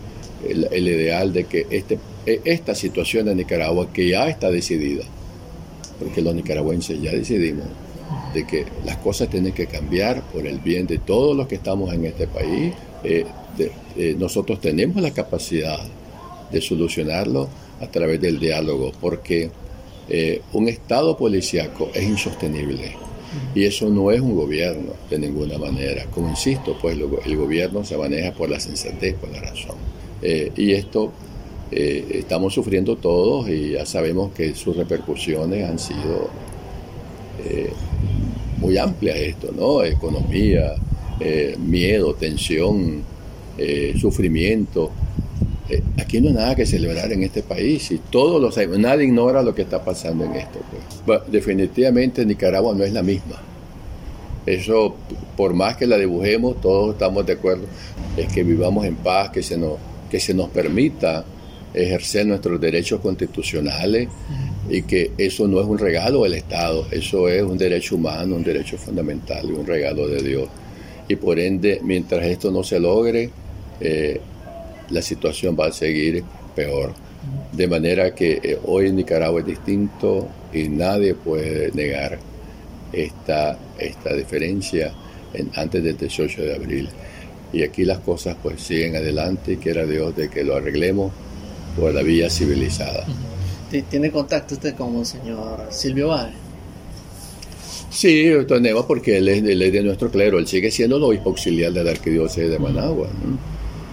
el, 0.48 0.88
ideal 0.88 1.32
de 1.32 1.44
que 1.44 1.66
este, 1.70 1.98
e, 2.26 2.40
esta 2.44 2.74
situación 2.74 3.26
de 3.26 3.34
Nicaragua, 3.34 3.92
que 3.92 4.08
ya 4.08 4.28
está 4.28 4.50
decidida, 4.50 5.04
porque 5.98 6.22
los 6.22 6.34
nicaragüenses 6.34 7.00
ya 7.00 7.12
decidimos 7.12 7.66
de 8.34 8.46
que 8.46 8.64
las 8.84 8.96
cosas 8.98 9.28
tienen 9.28 9.52
que 9.52 9.66
cambiar 9.66 10.22
por 10.32 10.46
el 10.46 10.58
bien 10.58 10.86
de 10.86 10.98
todos 10.98 11.36
los 11.36 11.46
que 11.46 11.56
estamos 11.56 11.92
en 11.92 12.06
este 12.06 12.26
país. 12.26 12.72
Eh, 13.04 13.24
eh, 13.58 14.16
nosotros 14.18 14.60
tenemos 14.60 15.02
la 15.02 15.10
capacidad 15.10 15.78
de 16.50 16.60
solucionarlo 16.60 17.48
a 17.80 17.86
través 17.86 18.20
del 18.20 18.38
diálogo, 18.38 18.92
porque 19.00 19.50
eh, 20.08 20.40
un 20.52 20.68
Estado 20.68 21.16
policíaco 21.16 21.90
es 21.94 22.04
insostenible. 22.04 22.92
Y 23.54 23.64
eso 23.64 23.88
no 23.88 24.10
es 24.10 24.20
un 24.20 24.34
gobierno 24.34 24.92
de 25.08 25.18
ninguna 25.18 25.56
manera. 25.56 26.04
Como 26.06 26.28
insisto, 26.28 26.76
pues 26.80 26.98
el 27.24 27.36
gobierno 27.36 27.82
se 27.82 27.96
maneja 27.96 28.32
por 28.32 28.50
la 28.50 28.60
sensatez, 28.60 29.14
por 29.14 29.30
la 29.30 29.40
razón. 29.40 29.76
Eh, 30.20 30.52
y 30.56 30.72
esto 30.72 31.12
estamos 31.70 32.52
sufriendo 32.52 32.96
todos 32.96 33.48
y 33.48 33.70
ya 33.70 33.86
sabemos 33.86 34.32
que 34.32 34.54
sus 34.54 34.76
repercusiones 34.76 35.66
han 35.66 35.78
sido 35.78 36.28
muy 38.58 38.76
amplias 38.76 39.16
esto, 39.16 39.50
¿no? 39.56 39.82
Economía, 39.82 40.74
miedo, 41.58 42.12
tensión, 42.12 43.02
sufrimiento. 43.98 44.90
Eh, 45.68 45.82
aquí 45.98 46.20
no 46.20 46.28
hay 46.28 46.34
nada 46.34 46.54
que 46.54 46.66
celebrar 46.66 47.12
en 47.12 47.22
este 47.22 47.42
país 47.42 47.90
y 47.92 47.98
todos 47.98 48.40
los 48.40 48.56
nadie 48.78 49.04
ignora 49.04 49.42
lo 49.42 49.54
que 49.54 49.62
está 49.62 49.82
pasando 49.82 50.24
en 50.24 50.34
esto. 50.34 50.60
Pues. 51.06 51.20
definitivamente 51.28 52.26
Nicaragua 52.26 52.74
no 52.74 52.84
es 52.84 52.92
la 52.92 53.02
misma. 53.02 53.36
Eso, 54.44 54.96
por 55.36 55.54
más 55.54 55.76
que 55.76 55.86
la 55.86 55.96
dibujemos, 55.96 56.60
todos 56.60 56.94
estamos 56.94 57.24
de 57.24 57.34
acuerdo, 57.34 57.64
es 58.16 58.30
que 58.32 58.42
vivamos 58.42 58.84
en 58.84 58.96
paz, 58.96 59.30
que 59.30 59.42
se 59.42 59.56
nos, 59.56 59.74
que 60.10 60.18
se 60.18 60.34
nos 60.34 60.50
permita 60.50 61.24
ejercer 61.72 62.26
nuestros 62.26 62.60
derechos 62.60 63.00
constitucionales 63.00 64.08
y 64.68 64.82
que 64.82 65.12
eso 65.16 65.46
no 65.48 65.60
es 65.60 65.66
un 65.66 65.78
regalo 65.78 66.24
del 66.24 66.34
Estado, 66.34 66.86
eso 66.90 67.28
es 67.28 67.42
un 67.42 67.56
derecho 67.56 67.94
humano, 67.94 68.34
un 68.34 68.42
derecho 68.42 68.76
fundamental 68.76 69.48
y 69.48 69.52
un 69.52 69.66
regalo 69.66 70.08
de 70.08 70.22
Dios. 70.22 70.48
y 71.08 71.16
por 71.16 71.38
ende, 71.38 71.80
mientras 71.82 72.24
esto 72.24 72.50
no 72.50 72.62
se 72.62 72.78
logre, 72.78 73.30
eh, 73.82 74.20
la 74.90 75.02
situación 75.02 75.56
va 75.58 75.66
a 75.66 75.72
seguir 75.72 76.22
peor. 76.54 76.94
De 77.52 77.66
manera 77.68 78.14
que 78.14 78.40
eh, 78.42 78.58
hoy 78.64 78.88
en 78.88 78.96
Nicaragua 78.96 79.40
es 79.40 79.46
distinto 79.46 80.28
y 80.52 80.68
nadie 80.68 81.14
puede 81.14 81.70
negar 81.72 82.18
esta, 82.92 83.58
esta 83.78 84.14
diferencia 84.14 84.92
en, 85.32 85.50
antes 85.54 85.82
del 85.82 85.96
18 85.96 86.42
de 86.42 86.54
abril. 86.54 86.88
Y 87.52 87.62
aquí 87.62 87.84
las 87.84 87.98
cosas 88.00 88.36
pues 88.42 88.62
siguen 88.62 88.96
adelante 88.96 89.52
y 89.52 89.56
quiera 89.56 89.84
Dios 89.86 90.16
de 90.16 90.28
que 90.28 90.42
lo 90.42 90.56
arreglemos 90.56 91.12
por 91.78 91.92
la 91.92 92.02
vía 92.02 92.30
civilizada. 92.30 93.06
¿Tiene 93.90 94.10
contacto 94.10 94.54
usted 94.54 94.74
con 94.74 94.96
el 94.96 95.06
señor 95.06 95.66
Silvio 95.70 96.08
Báez? 96.08 96.34
Sí, 97.90 98.30
tenemos 98.48 98.86
porque 98.86 99.18
él 99.18 99.28
es, 99.28 99.42
de 99.42 99.82
nuestro 99.82 100.10
clero, 100.10 100.38
él 100.38 100.46
sigue 100.46 100.70
siendo 100.70 100.96
el 100.96 101.02
obispo 101.02 101.30
auxiliar 101.30 101.72
de 101.72 101.84
la 101.84 101.90
arquidiócesis 101.90 102.50
de 102.50 102.58
Managua. 102.58 103.08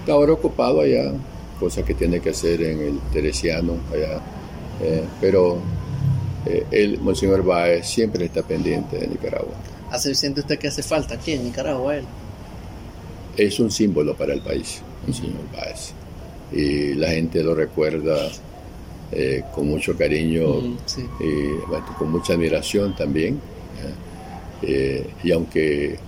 Está 0.09 0.17
ahora 0.17 0.33
ocupado 0.33 0.81
allá, 0.81 1.13
cosas 1.59 1.85
que 1.85 1.93
tiene 1.93 2.19
que 2.19 2.31
hacer 2.31 2.63
en 2.63 2.79
el 2.79 2.99
Teresiano 3.13 3.73
allá. 3.93 4.19
Eh, 4.81 5.03
pero 5.21 5.59
eh, 6.47 6.65
el 6.71 6.99
Monseñor 6.99 7.43
Báez 7.43 7.87
siempre 7.87 8.25
está 8.25 8.41
pendiente 8.41 8.97
de 8.97 9.07
Nicaragua. 9.07 9.53
¿Hace, 9.91 10.15
¿Siente 10.15 10.39
usted 10.39 10.57
que 10.57 10.67
hace 10.67 10.81
falta 10.81 11.13
aquí 11.13 11.33
en 11.33 11.43
Nicaragua 11.43 11.97
él? 11.97 12.05
Es 13.37 13.59
un 13.59 13.69
símbolo 13.69 14.17
para 14.17 14.33
el 14.33 14.41
país, 14.41 14.81
Monseñor 15.05 15.43
Báez. 15.55 15.93
Y 16.51 16.95
la 16.95 17.09
gente 17.09 17.43
lo 17.43 17.53
recuerda 17.53 18.31
eh, 19.11 19.43
con 19.53 19.67
mucho 19.67 19.95
cariño 19.95 20.59
y 21.19 21.99
con 21.99 22.11
mucha 22.11 22.33
admiración 22.33 22.95
también. 22.95 23.39
Eh, 24.63 25.07
y 25.23 25.31
aunque 25.31 25.99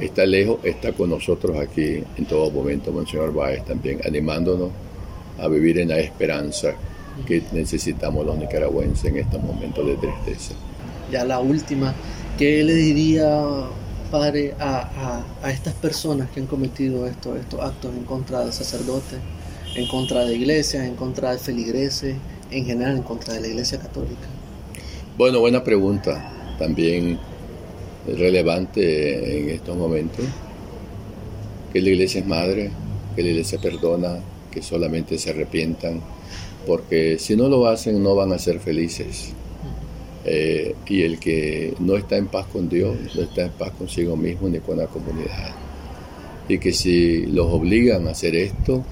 está 0.00 0.26
lejos, 0.26 0.58
está 0.64 0.92
con 0.92 1.10
nosotros 1.10 1.58
aquí 1.58 2.02
en 2.16 2.24
todo 2.26 2.50
momento, 2.50 2.92
Monseñor 2.92 3.32
Báez, 3.32 3.64
también 3.64 4.00
animándonos 4.04 4.70
a 5.38 5.48
vivir 5.48 5.78
en 5.78 5.88
la 5.88 5.98
esperanza 5.98 6.74
que 7.26 7.42
necesitamos 7.52 8.24
los 8.24 8.38
nicaragüenses 8.38 9.06
en 9.06 9.18
estos 9.18 9.42
momentos 9.42 9.86
de 9.86 9.96
tristeza. 9.96 10.54
Ya 11.10 11.24
la 11.24 11.40
última, 11.40 11.94
¿qué 12.36 12.62
le 12.62 12.74
diría, 12.74 13.44
padre, 14.10 14.54
a, 14.60 15.22
a, 15.42 15.50
estas 15.50 15.74
personas 15.74 16.30
que 16.30 16.40
han 16.40 16.46
cometido 16.46 17.06
esto, 17.06 17.36
estos 17.36 17.60
actos 17.60 17.94
en 17.96 18.04
contra 18.04 18.44
de 18.44 18.52
sacerdotes, 18.52 19.18
en 19.74 19.88
contra 19.88 20.24
de 20.24 20.34
iglesias, 20.36 20.84
en 20.84 20.94
contra 20.94 21.32
de 21.32 21.38
feligreses, 21.38 22.16
en 22.50 22.64
general 22.64 22.96
en 22.96 23.02
contra 23.02 23.34
de 23.34 23.40
la 23.40 23.48
iglesia 23.48 23.78
católica? 23.78 24.28
Bueno, 25.16 25.40
buena 25.40 25.64
pregunta. 25.64 26.32
También 26.58 27.18
relevante 28.16 29.40
en 29.40 29.50
estos 29.50 29.76
momentos 29.76 30.24
que 31.72 31.80
la 31.80 31.90
iglesia 31.90 32.20
es 32.20 32.26
madre, 32.26 32.70
que 33.14 33.22
la 33.22 33.28
iglesia 33.28 33.58
perdona, 33.60 34.20
que 34.50 34.62
solamente 34.62 35.18
se 35.18 35.30
arrepientan, 35.30 36.00
porque 36.66 37.18
si 37.18 37.36
no 37.36 37.48
lo 37.48 37.66
hacen 37.66 38.02
no 38.02 38.14
van 38.14 38.32
a 38.32 38.38
ser 38.38 38.60
felices. 38.60 39.32
Eh, 40.24 40.74
y 40.86 41.02
el 41.02 41.18
que 41.18 41.74
no 41.78 41.96
está 41.96 42.16
en 42.16 42.26
paz 42.26 42.46
con 42.52 42.68
Dios, 42.68 42.96
no 43.14 43.22
está 43.22 43.44
en 43.46 43.52
paz 43.52 43.72
consigo 43.72 44.16
mismo 44.16 44.48
ni 44.48 44.58
con 44.58 44.76
la 44.78 44.86
comunidad. 44.86 45.54
Y 46.48 46.58
que 46.58 46.72
si 46.72 47.26
los 47.26 47.46
obligan 47.52 48.08
a 48.08 48.10
hacer 48.10 48.34
esto, 48.34 48.84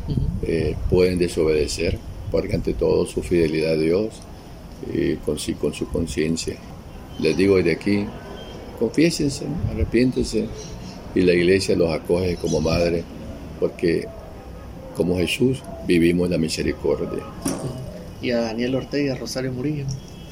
eh, 0.43 0.77
pueden 0.89 1.19
desobedecer, 1.19 1.99
porque 2.31 2.55
ante 2.55 2.75
todo 2.75 3.07
su 3.07 3.23
fidelidad 3.23 3.73
a 3.73 3.77
Dios 3.77 4.23
y 4.93 5.15
con, 5.17 5.37
con 5.61 5.75
su 5.75 5.89
conciencia. 5.89 6.57
Les 7.19 7.37
digo 7.37 7.57
desde 7.57 7.73
aquí, 7.73 8.07
confiésense, 8.77 9.47
arrepiéntense 9.71 10.47
y 11.15 11.21
la 11.23 11.33
iglesia 11.33 11.77
los 11.77 11.91
acoge 11.91 12.37
como 12.37 12.61
madre, 12.61 13.03
porque 13.59 14.07
como 14.97 15.17
Jesús 15.17 15.63
vivimos 15.87 16.31
la 16.31 16.39
misericordia. 16.39 17.23
Y 18.23 18.31
a 18.31 18.41
Daniel 18.41 18.75
Ortega, 18.77 19.15
Rosario 19.15 19.53
Murillo, 19.53 19.85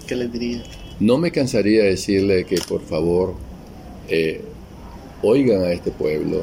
¿qué 0.07 0.17
les 0.17 0.33
diría? 0.33 0.63
No 1.01 1.19
me 1.19 1.31
cansaría 1.31 1.83
de 1.83 1.91
decirle 1.91 2.45
que 2.45 2.59
por 2.69 2.83
favor 2.83 3.35
eh, 4.09 4.43
oigan 5.23 5.63
a 5.63 5.73
este 5.73 5.91
pueblo 5.91 6.43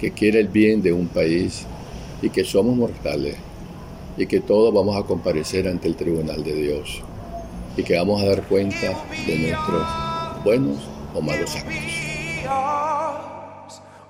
que 0.00 0.12
quiere 0.12 0.40
el 0.40 0.48
bien 0.48 0.82
de 0.82 0.92
un 0.92 1.06
país 1.06 1.64
y 2.20 2.30
que 2.30 2.44
somos 2.44 2.76
mortales 2.76 3.36
y 4.16 4.26
que 4.26 4.40
todos 4.40 4.74
vamos 4.74 4.96
a 4.96 5.06
comparecer 5.06 5.68
ante 5.68 5.88
el 5.88 5.96
tribunal 5.96 6.44
de 6.44 6.54
Dios 6.54 7.02
y 7.76 7.82
que 7.82 7.96
vamos 7.96 8.20
a 8.22 8.26
dar 8.26 8.42
cuenta 8.48 9.04
de 9.26 9.38
nuestros 9.38 9.82
buenos 10.44 10.91
Oh, 11.14 11.20
o 12.48 13.02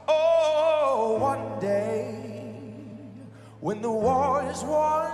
Oh, 0.08 1.18
one 1.18 1.58
day 1.60 2.14
When 3.60 3.82
the 3.82 3.90
war 3.90 4.48
is 4.48 4.62
won, 4.62 5.10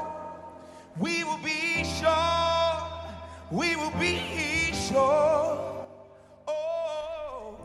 we 0.99 1.25
will 1.25 1.39
be 1.45 1.85
sure, 1.85 2.83
we 3.51 3.77
will 3.77 3.93
be 4.01 4.73
sure. 4.73 5.68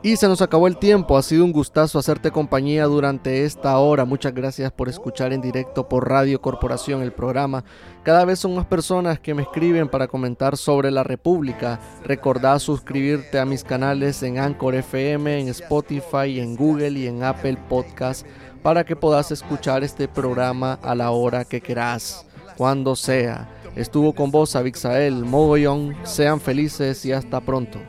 Y 0.05 0.17
se 0.17 0.27
nos 0.27 0.41
acabó 0.41 0.67
el 0.67 0.75
tiempo, 0.75 1.17
ha 1.17 1.23
sido 1.23 1.45
un 1.45 1.53
gustazo 1.53 1.97
hacerte 1.97 2.29
compañía 2.29 2.83
durante 2.87 3.45
esta 3.45 3.77
hora. 3.77 4.03
Muchas 4.03 4.33
gracias 4.33 4.69
por 4.69 4.89
escuchar 4.89 5.31
en 5.31 5.39
directo 5.39 5.87
por 5.87 6.09
Radio 6.09 6.41
Corporación 6.41 7.01
el 7.01 7.13
programa. 7.13 7.63
Cada 8.03 8.25
vez 8.25 8.39
son 8.39 8.53
más 8.53 8.65
personas 8.65 9.17
que 9.21 9.33
me 9.33 9.43
escriben 9.43 9.87
para 9.87 10.09
comentar 10.09 10.57
sobre 10.57 10.91
la 10.91 11.03
República. 11.03 11.79
Recordá 12.03 12.59
suscribirte 12.59 13.39
a 13.39 13.45
mis 13.45 13.63
canales 13.63 14.21
en 14.23 14.39
Anchor 14.39 14.75
FM, 14.75 15.39
en 15.39 15.47
Spotify, 15.47 16.37
en 16.37 16.57
Google 16.57 16.99
y 16.99 17.07
en 17.07 17.23
Apple 17.23 17.57
Podcast 17.69 18.27
para 18.61 18.83
que 18.83 18.97
puedas 18.97 19.31
escuchar 19.31 19.85
este 19.85 20.09
programa 20.09 20.79
a 20.81 20.95
la 20.95 21.11
hora 21.11 21.45
que 21.45 21.61
querás, 21.61 22.25
cuando 22.57 22.97
sea. 22.97 23.49
Estuvo 23.77 24.13
con 24.13 24.31
vos 24.31 24.57
Abixael 24.57 25.23
Mogollón. 25.23 25.95
Sean 26.03 26.41
felices 26.41 27.05
y 27.05 27.13
hasta 27.13 27.39
pronto. 27.39 27.79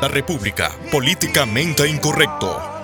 La 0.00 0.08
República, 0.08 0.70
políticamente 0.90 1.86
incorrecto. 1.86 2.79